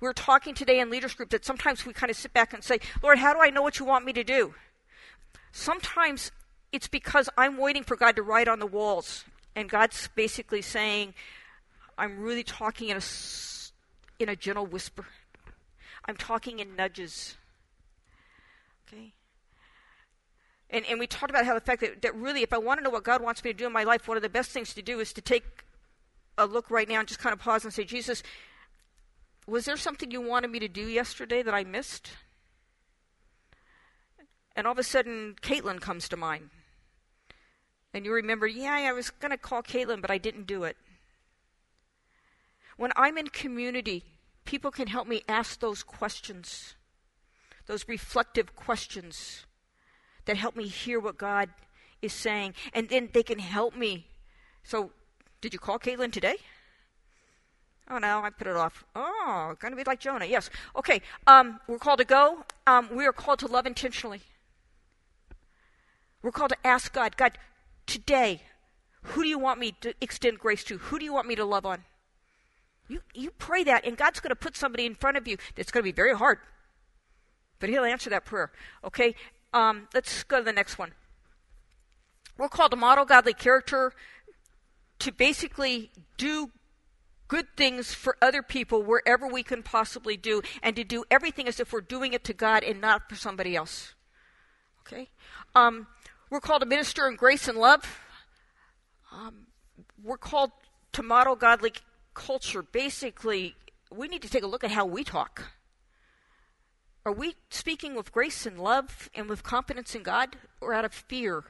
We 0.00 0.08
are 0.08 0.12
talking 0.12 0.54
today 0.54 0.80
in 0.80 0.90
leaders 0.90 1.14
group 1.14 1.30
that 1.30 1.44
sometimes 1.44 1.86
we 1.86 1.92
kind 1.92 2.10
of 2.10 2.16
sit 2.16 2.32
back 2.32 2.52
and 2.52 2.62
say, 2.62 2.78
Lord, 3.02 3.18
how 3.18 3.32
do 3.32 3.40
I 3.40 3.50
know 3.50 3.62
what 3.62 3.78
you 3.78 3.86
want 3.86 4.04
me 4.04 4.12
to 4.12 4.24
do? 4.24 4.54
Sometimes 5.52 6.30
it's 6.70 6.88
because 6.88 7.28
I'm 7.38 7.56
waiting 7.56 7.82
for 7.82 7.96
God 7.96 8.16
to 8.16 8.22
write 8.22 8.48
on 8.48 8.58
the 8.58 8.66
walls. 8.66 9.24
And 9.54 9.70
God's 9.70 10.08
basically 10.14 10.60
saying, 10.60 11.14
I'm 11.96 12.20
really 12.20 12.42
talking 12.42 12.90
in 12.90 12.98
a, 12.98 13.00
in 14.18 14.28
a 14.28 14.36
gentle 14.36 14.66
whisper. 14.66 15.06
I'm 16.06 16.16
talking 16.16 16.58
in 16.58 16.76
nudges. 16.76 17.36
Okay? 18.86 19.12
And, 20.70 20.84
and 20.86 20.98
we 20.98 21.06
talked 21.06 21.30
about 21.30 21.46
how 21.46 21.54
the 21.54 21.60
fact 21.60 21.80
that, 21.80 22.02
that 22.02 22.14
really, 22.14 22.42
if 22.42 22.52
I 22.52 22.58
want 22.58 22.78
to 22.78 22.84
know 22.84 22.90
what 22.90 23.04
God 23.04 23.22
wants 23.22 23.42
me 23.44 23.52
to 23.52 23.56
do 23.56 23.66
in 23.66 23.72
my 23.72 23.84
life, 23.84 24.08
one 24.08 24.16
of 24.16 24.22
the 24.22 24.28
best 24.28 24.50
things 24.50 24.74
to 24.74 24.82
do 24.82 25.00
is 25.00 25.12
to 25.12 25.20
take 25.20 25.64
a 26.38 26.46
look 26.46 26.70
right 26.70 26.88
now 26.88 27.00
and 27.00 27.08
just 27.08 27.20
kind 27.20 27.32
of 27.32 27.38
pause 27.38 27.64
and 27.64 27.72
say, 27.72 27.84
Jesus, 27.84 28.22
was 29.46 29.64
there 29.64 29.76
something 29.76 30.10
you 30.10 30.20
wanted 30.20 30.50
me 30.50 30.58
to 30.58 30.68
do 30.68 30.82
yesterday 30.82 31.42
that 31.42 31.54
I 31.54 31.64
missed? 31.64 32.10
And 34.54 34.66
all 34.66 34.72
of 34.72 34.78
a 34.78 34.82
sudden, 34.82 35.36
Caitlin 35.40 35.80
comes 35.80 36.08
to 36.08 36.16
mind. 36.16 36.50
And 37.94 38.04
you 38.04 38.12
remember, 38.12 38.46
yeah, 38.46 38.72
I 38.72 38.92
was 38.92 39.10
going 39.10 39.30
to 39.30 39.38
call 39.38 39.62
Caitlin, 39.62 40.00
but 40.00 40.10
I 40.10 40.18
didn't 40.18 40.46
do 40.46 40.64
it. 40.64 40.76
When 42.76 42.92
I'm 42.96 43.16
in 43.18 43.28
community, 43.28 44.04
people 44.44 44.70
can 44.70 44.88
help 44.88 45.08
me 45.08 45.22
ask 45.28 45.60
those 45.60 45.82
questions, 45.82 46.74
those 47.66 47.88
reflective 47.88 48.54
questions 48.54 49.46
that 50.26 50.36
help 50.36 50.56
me 50.56 50.68
hear 50.68 51.00
what 51.00 51.16
God 51.16 51.48
is 52.02 52.12
saying. 52.12 52.54
And 52.74 52.88
then 52.88 53.08
they 53.12 53.22
can 53.22 53.38
help 53.38 53.74
me. 53.74 54.06
So, 54.62 54.90
did 55.40 55.52
you 55.52 55.58
call 55.58 55.78
Caitlin 55.78 56.12
today? 56.12 56.36
Oh 57.88 57.98
no, 57.98 58.20
I 58.20 58.30
put 58.30 58.48
it 58.48 58.56
off. 58.56 58.84
Oh, 58.96 59.54
gonna 59.60 59.76
be 59.76 59.84
like 59.84 60.00
Jonah. 60.00 60.24
Yes. 60.24 60.50
Okay. 60.74 61.00
Um, 61.26 61.60
we're 61.68 61.78
called 61.78 61.98
to 62.00 62.04
go. 62.04 62.44
Um, 62.66 62.88
we 62.92 63.06
are 63.06 63.12
called 63.12 63.38
to 63.40 63.46
love 63.46 63.64
intentionally. 63.64 64.22
We're 66.20 66.32
called 66.32 66.50
to 66.50 66.66
ask 66.66 66.92
God, 66.92 67.16
God, 67.16 67.38
today, 67.86 68.42
who 69.02 69.22
do 69.22 69.28
you 69.28 69.38
want 69.38 69.60
me 69.60 69.76
to 69.82 69.94
extend 70.00 70.40
grace 70.40 70.64
to? 70.64 70.78
Who 70.78 70.98
do 70.98 71.04
you 71.04 71.12
want 71.12 71.28
me 71.28 71.36
to 71.36 71.44
love 71.44 71.64
on? 71.64 71.84
You 72.88 73.00
you 73.14 73.30
pray 73.32 73.64
that, 73.64 73.84
and 73.84 73.96
God's 73.96 74.20
going 74.20 74.30
to 74.30 74.36
put 74.36 74.56
somebody 74.56 74.86
in 74.86 74.94
front 74.94 75.16
of 75.16 75.26
you 75.26 75.36
that's 75.54 75.70
going 75.70 75.82
to 75.82 75.90
be 75.90 75.94
very 75.94 76.14
hard, 76.14 76.38
but 77.58 77.68
He'll 77.68 77.84
answer 77.84 78.10
that 78.10 78.24
prayer. 78.24 78.52
Okay. 78.84 79.14
Um, 79.52 79.88
let's 79.94 80.22
go 80.24 80.38
to 80.38 80.44
the 80.44 80.52
next 80.52 80.78
one. 80.78 80.92
We're 82.36 82.48
called 82.48 82.72
to 82.72 82.76
model 82.76 83.04
godly 83.04 83.32
character, 83.32 83.92
to 84.98 85.12
basically 85.12 85.90
do 86.18 86.50
good 87.28 87.46
things 87.56 87.94
for 87.94 88.16
other 88.20 88.42
people 88.42 88.82
wherever 88.82 89.26
we 89.26 89.42
can 89.42 89.62
possibly 89.62 90.16
do, 90.16 90.42
and 90.62 90.76
to 90.76 90.84
do 90.84 91.04
everything 91.10 91.48
as 91.48 91.58
if 91.58 91.72
we're 91.72 91.80
doing 91.80 92.12
it 92.12 92.22
to 92.24 92.34
God 92.34 92.62
and 92.62 92.80
not 92.80 93.08
for 93.08 93.16
somebody 93.16 93.56
else. 93.56 93.94
Okay? 94.86 95.08
Um, 95.54 95.86
we're 96.30 96.40
called 96.40 96.60
to 96.60 96.66
minister 96.66 97.08
in 97.08 97.16
grace 97.16 97.48
and 97.48 97.58
love. 97.58 98.00
Um, 99.12 99.46
we're 100.02 100.18
called 100.18 100.50
to 100.92 101.02
model 101.02 101.36
godly 101.36 101.72
culture. 102.16 102.62
Basically, 102.62 103.54
we 103.92 104.08
need 104.08 104.22
to 104.22 104.28
take 104.28 104.42
a 104.42 104.48
look 104.48 104.64
at 104.64 104.72
how 104.72 104.84
we 104.84 105.04
talk. 105.04 105.52
Are 107.04 107.12
we 107.12 107.36
speaking 107.50 107.94
with 107.94 108.10
grace 108.10 108.46
and 108.46 108.58
love 108.58 109.08
and 109.14 109.28
with 109.28 109.44
confidence 109.44 109.94
in 109.94 110.02
God, 110.02 110.36
or 110.60 110.74
out 110.74 110.84
of 110.84 110.92
fear 110.92 111.44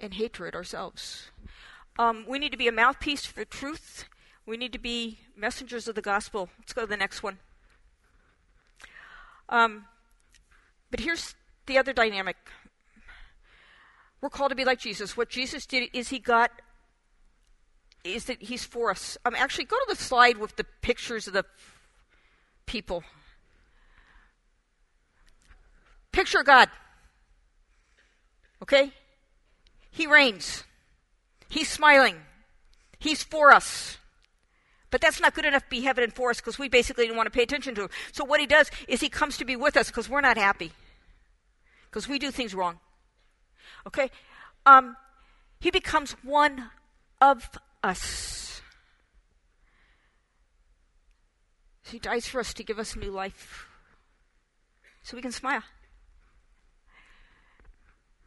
and 0.00 0.14
hatred 0.14 0.54
ourselves? 0.54 1.30
Um, 1.98 2.24
we 2.26 2.38
need 2.38 2.52
to 2.52 2.56
be 2.56 2.68
a 2.68 2.72
mouthpiece 2.72 3.26
for 3.26 3.44
truth. 3.44 4.06
We 4.46 4.56
need 4.56 4.72
to 4.72 4.78
be 4.78 5.18
messengers 5.36 5.88
of 5.88 5.94
the 5.94 6.00
gospel. 6.00 6.48
Let's 6.58 6.72
go 6.72 6.82
to 6.82 6.86
the 6.86 6.96
next 6.96 7.22
one. 7.22 7.38
Um, 9.50 9.84
but 10.90 11.00
here's 11.00 11.34
the 11.66 11.76
other 11.76 11.92
dynamic. 11.92 12.36
We're 14.20 14.30
called 14.30 14.50
to 14.50 14.56
be 14.56 14.64
like 14.64 14.80
Jesus. 14.80 15.16
What 15.16 15.28
Jesus 15.28 15.66
did 15.66 15.90
is 15.92 16.08
he 16.08 16.18
got 16.18 16.50
is 18.14 18.24
that 18.26 18.42
he's 18.42 18.64
for 18.64 18.90
us. 18.90 19.16
Um, 19.24 19.34
actually, 19.36 19.64
go 19.64 19.76
to 19.76 19.86
the 19.88 20.02
slide 20.02 20.38
with 20.38 20.56
the 20.56 20.64
pictures 20.82 21.26
of 21.26 21.32
the 21.34 21.44
people. 22.66 23.04
Picture 26.12 26.42
God. 26.42 26.68
Okay? 28.62 28.92
He 29.90 30.06
reigns. 30.06 30.64
He's 31.48 31.68
smiling. 31.68 32.16
He's 32.98 33.22
for 33.22 33.52
us. 33.52 33.98
But 34.90 35.00
that's 35.00 35.20
not 35.20 35.34
good 35.34 35.44
enough 35.44 35.64
to 35.64 35.70
be 35.70 35.82
heaven 35.82 36.04
and 36.04 36.12
for 36.12 36.30
us 36.30 36.38
because 36.38 36.58
we 36.58 36.68
basically 36.68 37.06
don't 37.06 37.16
want 37.16 37.26
to 37.26 37.30
pay 37.30 37.42
attention 37.42 37.74
to 37.74 37.82
him. 37.82 37.90
So 38.12 38.24
what 38.24 38.40
he 38.40 38.46
does 38.46 38.70
is 38.88 39.00
he 39.00 39.08
comes 39.08 39.36
to 39.38 39.44
be 39.44 39.54
with 39.54 39.76
us 39.76 39.88
because 39.88 40.08
we're 40.08 40.22
not 40.22 40.38
happy. 40.38 40.72
Because 41.90 42.08
we 42.08 42.18
do 42.18 42.30
things 42.30 42.54
wrong. 42.54 42.78
Okay? 43.86 44.10
Um, 44.66 44.96
he 45.60 45.70
becomes 45.70 46.12
one 46.22 46.70
of 47.20 47.50
us. 47.82 48.60
He 51.90 51.98
dies 51.98 52.28
for 52.28 52.40
us 52.40 52.52
to 52.54 52.64
give 52.64 52.78
us 52.78 52.96
new 52.96 53.10
life. 53.10 53.66
So 55.02 55.16
we 55.16 55.22
can 55.22 55.32
smile. 55.32 55.62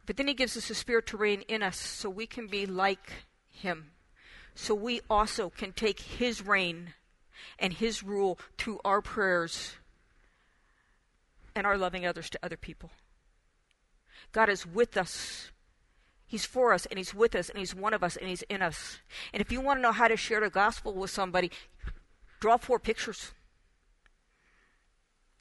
But 0.04 0.16
then 0.16 0.26
he 0.26 0.34
gives 0.34 0.56
us 0.56 0.68
a 0.68 0.74
spirit 0.74 1.06
to 1.08 1.16
reign 1.16 1.42
in 1.42 1.62
us 1.62 1.76
so 1.76 2.10
we 2.10 2.26
can 2.26 2.48
be 2.48 2.66
like 2.66 3.12
him. 3.48 3.92
So 4.54 4.74
we 4.74 5.00
also 5.08 5.48
can 5.48 5.72
take 5.72 6.00
his 6.00 6.44
reign 6.44 6.94
and 7.58 7.72
his 7.72 8.02
rule 8.02 8.38
through 8.58 8.80
our 8.84 9.00
prayers 9.00 9.74
and 11.54 11.66
our 11.66 11.78
loving 11.78 12.04
others 12.04 12.28
to 12.30 12.38
other 12.42 12.56
people. 12.56 12.90
God 14.32 14.48
is 14.48 14.66
with 14.66 14.96
us. 14.96 15.51
He's 16.32 16.46
for 16.46 16.72
us 16.72 16.86
and 16.86 16.96
he's 16.96 17.14
with 17.14 17.34
us 17.34 17.50
and 17.50 17.58
he's 17.58 17.74
one 17.74 17.92
of 17.92 18.02
us 18.02 18.16
and 18.16 18.26
he's 18.26 18.40
in 18.48 18.62
us. 18.62 19.00
And 19.34 19.42
if 19.42 19.52
you 19.52 19.60
want 19.60 19.76
to 19.76 19.82
know 19.82 19.92
how 19.92 20.08
to 20.08 20.16
share 20.16 20.40
the 20.40 20.48
gospel 20.48 20.94
with 20.94 21.10
somebody, 21.10 21.50
draw 22.40 22.56
four 22.56 22.78
pictures. 22.78 23.32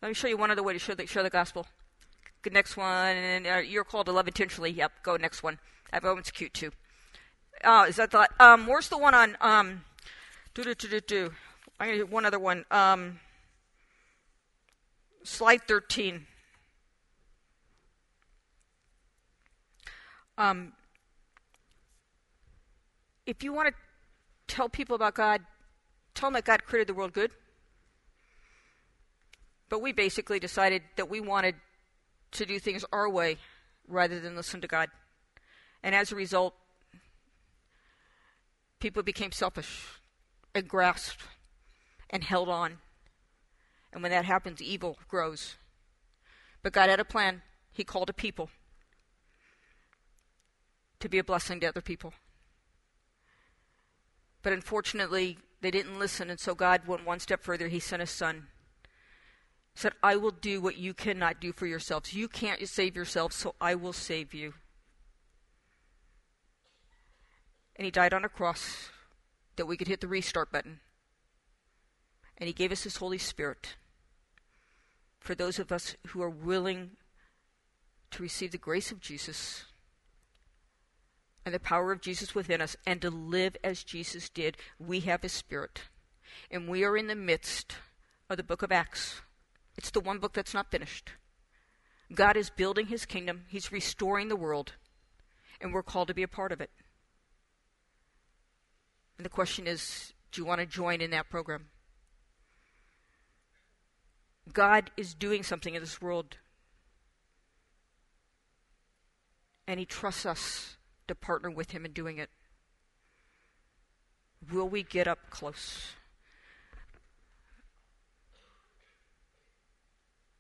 Let 0.02 0.10
me 0.10 0.14
show 0.14 0.28
you 0.28 0.36
one 0.36 0.52
other 0.52 0.62
way 0.62 0.74
to 0.74 0.80
share 0.80 0.96
the, 0.96 1.08
share 1.08 1.24
the 1.24 1.30
gospel. 1.30 1.66
Good 2.42 2.52
next 2.52 2.76
one. 2.76 3.16
And 3.16 3.48
uh, 3.48 3.56
you're 3.60 3.86
called 3.86 4.08
to 4.08 4.12
love 4.12 4.28
intentionally. 4.28 4.70
Yep, 4.70 4.92
go 5.02 5.16
next 5.16 5.44
one. 5.44 5.60
That 5.94 6.04
one's 6.04 6.30
cute 6.30 6.54
too. 6.54 6.72
Oh, 7.64 7.86
is 7.86 7.96
that 7.96 8.12
the 8.12 8.28
um? 8.42 8.68
Where's 8.68 8.90
the 8.90 8.98
one 8.98 9.16
on 9.16 9.38
um? 9.40 9.86
Do 10.54 10.66
do 10.66 10.76
do 10.76 10.90
do 10.90 11.00
do. 11.00 11.32
I'm 11.80 11.88
gonna 11.88 12.00
do 12.00 12.06
one 12.06 12.26
other 12.26 12.38
one. 12.38 12.66
Um. 12.70 13.22
Slide 15.24 15.62
thirteen. 15.70 16.28
Um. 20.38 20.74
If 23.32 23.46
you 23.46 23.54
want 23.54 23.70
to 23.70 23.74
tell 24.54 24.68
people 24.68 24.94
about 24.94 25.16
God, 25.16 25.40
tell 26.14 26.28
them 26.28 26.34
that 26.34 26.44
God 26.44 26.66
created 26.66 26.90
the 26.90 26.94
world 26.94 27.14
good. 27.14 27.32
But 29.70 29.82
we 29.82 29.94
basically 29.94 30.38
decided 30.38 30.82
that 30.98 31.10
we 31.10 31.22
wanted 31.22 31.56
to 32.32 32.46
do 32.46 32.60
things 32.60 32.84
our 32.92 33.10
way 33.10 33.38
rather 33.88 34.20
than 34.20 34.36
listen 34.36 34.60
to 34.60 34.68
God. 34.68 34.90
And 35.82 35.96
as 35.96 36.12
a 36.12 36.16
result, 36.18 36.56
people 38.82 39.02
became 39.02 39.32
selfish 39.32 39.88
and 40.54 40.68
grasped 40.68 41.24
and 42.10 42.26
held 42.26 42.50
on. 42.50 42.80
And 43.94 44.04
when 44.04 44.12
that 44.12 44.26
happens, 44.26 44.62
evil 44.62 44.98
grows. 45.08 45.56
But 46.62 46.74
God 46.74 46.90
had 46.90 47.00
a 47.00 47.06
plan. 47.06 47.44
He 47.72 47.86
called 47.86 48.10
a 48.10 48.14
people 48.14 48.50
to 51.00 51.08
be 51.08 51.18
a 51.18 51.24
blessing 51.24 51.62
to 51.62 51.68
other 51.68 51.80
people. 51.80 52.14
But 54.42 54.54
unfortunately, 54.54 55.38
They 55.62 55.72
didn't 55.72 56.00
listen, 56.00 56.30
and 56.30 56.40
so 56.40 56.56
God 56.56 56.88
went 56.88 57.06
one 57.06 57.20
step 57.20 57.44
further. 57.44 57.68
He 57.68 57.80
sent 57.80 58.00
his 58.00 58.10
son. 58.10 58.48
He 59.74 59.80
said, 59.80 59.94
I 60.02 60.16
will 60.16 60.32
do 60.32 60.60
what 60.60 60.78
you 60.78 60.94
cannot 60.94 61.40
do 61.40 61.54
for 61.54 61.68
yourselves. 61.68 62.14
You 62.14 62.28
can't 62.28 62.68
save 62.68 62.96
yourselves, 62.96 63.36
so 63.36 63.54
I 63.62 63.76
will 63.76 63.94
save 63.94 64.34
you. 64.34 64.56
And 67.76 67.86
he 67.86 67.92
died 67.92 68.14
on 68.14 68.26
a 68.26 68.30
cross 68.30 68.90
that 69.56 69.68
we 69.68 69.78
could 69.78 69.88
hit 69.88 70.02
the 70.02 70.08
restart 70.08 70.52
button. 70.52 70.80
And 72.38 72.48
he 72.48 72.54
gave 72.54 72.72
us 72.72 72.84
his 72.84 72.98
Holy 72.98 73.20
Spirit 73.20 73.76
for 75.20 75.36
those 75.36 75.60
of 75.60 75.72
us 75.72 75.96
who 76.08 76.24
are 76.24 76.30
willing 76.30 76.92
to 78.10 78.24
receive 78.24 78.52
the 78.52 78.58
grace 78.58 78.92
of 78.92 79.00
Jesus 79.00 79.66
and 81.46 81.54
the 81.54 81.60
power 81.60 81.92
of 81.92 82.02
Jesus 82.02 82.36
within 82.36 82.62
us 82.62 82.76
and 82.86 83.02
to 83.02 83.10
live 83.10 83.58
as 83.64 83.84
Jesus 83.84 84.30
did, 84.30 84.58
we 84.80 85.02
have 85.02 85.24
His 85.24 85.32
Spirit. 85.32 85.84
And 86.50 86.68
we 86.68 86.84
are 86.84 86.96
in 86.96 87.08
the 87.08 87.16
midst 87.16 87.76
of 88.30 88.38
the 88.38 88.44
book 88.44 88.62
of 88.62 88.72
Acts. 88.72 89.22
It's 89.78 89.92
the 89.92 90.00
one 90.00 90.20
book 90.20 90.34
that's 90.34 90.54
not 90.54 90.72
finished. 90.72 91.12
God 92.14 92.38
is 92.38 92.50
building 92.50 92.88
His 92.88 93.06
kingdom, 93.06 93.46
He's 93.48 93.72
restoring 93.72 94.28
the 94.28 94.36
world, 94.36 94.74
and 95.60 95.74
we're 95.74 95.84
called 95.84 96.10
to 96.10 96.14
be 96.14 96.24
a 96.24 96.28
part 96.28 96.52
of 96.52 96.62
it. 96.62 96.70
And 99.18 99.26
the 99.26 99.30
question 99.30 99.68
is 99.68 100.14
do 100.32 100.42
you 100.42 100.46
want 100.46 100.62
to 100.62 100.66
join 100.66 101.02
in 101.02 101.12
that 101.12 101.30
program? 101.30 101.68
God 104.52 104.92
is 104.98 105.14
doing 105.14 105.44
something 105.44 105.76
in 105.76 105.82
this 105.82 106.02
world. 106.02 106.38
And 109.68 109.80
He 109.80 109.86
trusts 109.86 110.26
us 110.26 110.78
to 111.12 111.16
partner 111.16 111.52
with 111.52 111.72
Him 111.72 111.86
in 111.86 111.92
doing 111.92 112.18
it. 112.18 112.30
Will 114.52 114.68
we 114.68 114.82
get 114.82 115.08
up 115.08 115.20
close? 115.30 115.92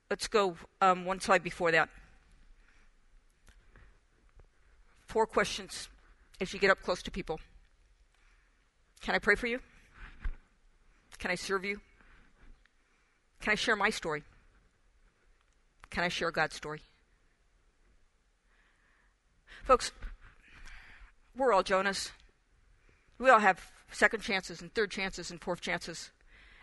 Let's 0.09 0.28
go 0.28 0.55
um, 0.82 1.05
one 1.05 1.19
slide 1.19 1.43
before 1.43 1.72
that. 1.72 1.89
Four 5.07 5.26
questions 5.26 5.89
as 6.39 6.53
you 6.53 6.59
get 6.59 6.72
up 6.72 6.82
close 6.82 7.03
to 7.03 7.11
people. 7.11 7.39
Can 9.01 9.13
I 9.13 9.19
pray 9.19 9.36
for 9.36 9.47
you? 9.47 9.59
Can 11.17 11.32
I 11.32 11.36
serve 11.36 11.63
you? 11.63 11.80
Can 13.41 13.51
I 13.51 13.55
share 13.55 13.76
my 13.76 13.89
story? 13.89 14.24
Can 15.89 16.03
I 16.03 16.07
share 16.07 16.32
God's 16.32 16.55
story? 16.55 16.82
Folks, 19.63 19.91
we're 21.38 21.53
all 21.53 21.63
Jonahs. 21.63 22.11
We 23.17 23.29
all 23.29 23.39
have 23.39 23.71
second 23.91 24.21
chances 24.21 24.61
and 24.61 24.73
third 24.73 24.91
chances 24.91 25.32
and 25.32 25.41
fourth 25.41 25.61
chances. 25.61 26.11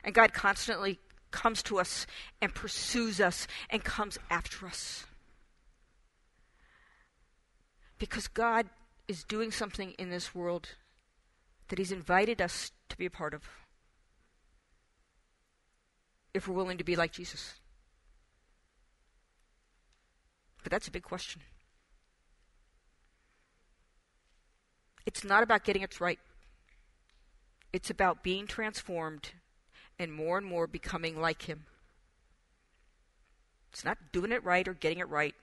And 0.05 0.15
God 0.15 0.33
constantly 0.33 0.99
comes 1.31 1.63
to 1.65 1.79
us 1.79 2.07
and 2.41 2.55
pursues 2.55 3.21
us 3.21 3.47
and 3.71 3.85
comes 3.85 4.19
after 4.31 4.67
us. 4.67 5.05
Because 7.99 8.29
God 8.29 8.67
is 9.07 9.25
doing 9.25 9.51
something 9.51 9.93
in 9.99 10.11
this 10.11 10.35
world 10.35 10.69
that 11.69 11.79
He's 11.79 11.93
invited 11.93 12.41
us 12.41 12.73
to 12.89 12.97
be 12.97 13.07
a 13.07 13.11
part 13.11 13.35
of. 13.35 13.43
If 16.33 16.47
we're 16.47 16.55
willing 16.55 16.79
to 16.79 16.85
be 16.85 16.97
like 16.97 17.13
Jesus. 17.13 17.55
But 20.63 20.71
that's 20.71 20.89
a 20.89 20.93
big 20.93 21.03
question. 21.03 21.43
It's 25.07 25.25
not 25.25 25.43
about 25.43 25.65
getting 25.65 25.83
it 25.83 26.01
right. 26.01 26.19
It's 27.73 27.91
about 27.91 28.23
being 28.23 28.47
transformed 28.47 29.31
and 29.99 30.13
more 30.13 30.39
and 30.39 30.47
more 30.47 30.67
becoming 30.67 31.21
like 31.21 31.43
Him. 31.43 31.67
It's 33.73 33.85
not 33.85 33.99
doing 34.13 34.33
it 34.33 34.45
right 34.45 34.67
or 34.67 34.75
getting 34.75 34.99
it 34.99 35.09
right, 35.09 35.35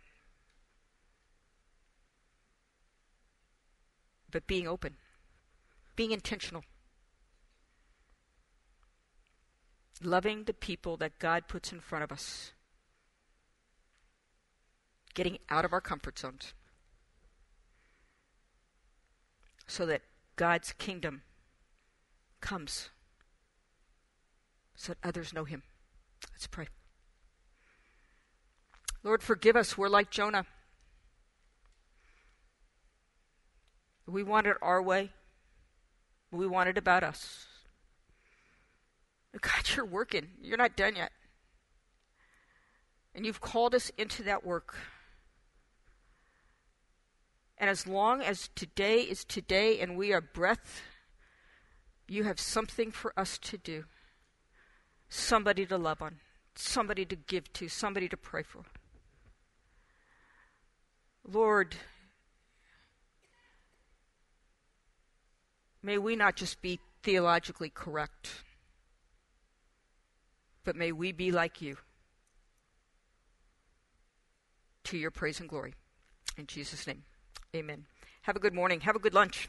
but 4.32 4.48
being 4.48 4.68
open, 4.68 4.96
being 5.96 6.12
intentional, 6.12 6.64
loving 10.02 10.46
the 10.46 10.54
people 10.54 10.98
that 10.98 11.20
God 11.20 11.48
puts 11.48 11.72
in 11.72 11.80
front 11.80 12.04
of 12.04 12.12
us, 12.12 12.52
getting 15.14 15.38
out 15.50 15.66
of 15.66 15.72
our 15.72 15.82
comfort 15.82 16.18
zones 16.18 16.54
so 19.68 19.86
that 19.86 20.02
God's 20.36 20.74
kingdom 20.74 21.22
comes 22.42 22.90
so 24.76 24.94
that 24.94 25.08
others 25.08 25.34
know 25.34 25.46
him. 25.46 25.64
Let's 26.34 26.48
pray. 26.48 26.68
Lord, 29.04 29.24
forgive 29.24 29.56
us. 29.56 29.78
We're 29.78 29.88
like 29.88 30.12
Jonah. 30.12 30.46
We 34.08 34.24
want 34.24 34.48
it 34.48 34.58
our 34.62 34.82
way. 34.82 35.12
We 36.32 36.46
want 36.46 36.70
it 36.70 36.78
about 36.78 37.04
us. 37.04 37.46
God, 39.40 39.76
you're 39.76 39.86
working. 39.86 40.30
You're 40.42 40.58
not 40.58 40.76
done 40.76 40.96
yet. 40.96 41.12
And 43.14 43.26
you've 43.26 43.42
called 43.42 43.74
us 43.74 43.92
into 43.98 44.24
that 44.24 44.46
work. 44.46 44.76
And 47.58 47.70
as 47.70 47.88
long 47.88 48.22
as 48.22 48.50
today 48.56 49.02
is 49.02 49.24
today 49.24 49.80
and 49.80 49.96
we 49.98 50.12
are 50.12 50.22
breath, 50.22 50.82
you 52.08 52.24
have 52.24 52.40
something 52.40 52.92
for 52.92 53.18
us 53.18 53.38
to 53.40 53.58
do. 53.58 53.86
Somebody 55.08 55.66
to 55.68 55.78
love 55.78 56.02
on, 56.02 56.18
somebody 56.56 57.06
to 57.06 57.16
give 57.16 57.52
to, 57.54 57.70
somebody 57.70 58.10
to 58.10 58.18
pray 58.18 58.44
for. 58.44 58.64
Lord, 61.28 61.76
may 65.82 65.98
we 65.98 66.16
not 66.16 66.36
just 66.36 66.62
be 66.62 66.80
theologically 67.04 67.70
correct, 67.70 68.44
but 70.64 70.76
may 70.76 70.92
we 70.92 71.12
be 71.12 71.32
like 71.32 71.62
you. 71.62 71.78
To 74.86 74.98
your 74.98 75.12
praise 75.12 75.40
and 75.40 75.50
glory. 75.50 75.74
In 76.38 76.46
Jesus' 76.46 76.86
name. 76.86 77.04
Amen. 77.56 77.86
Have 78.24 78.36
a 78.36 78.40
good 78.40 78.54
morning. 78.54 78.82
Have 78.82 78.98
a 78.98 79.00
good 79.00 79.14
lunch. 79.14 79.48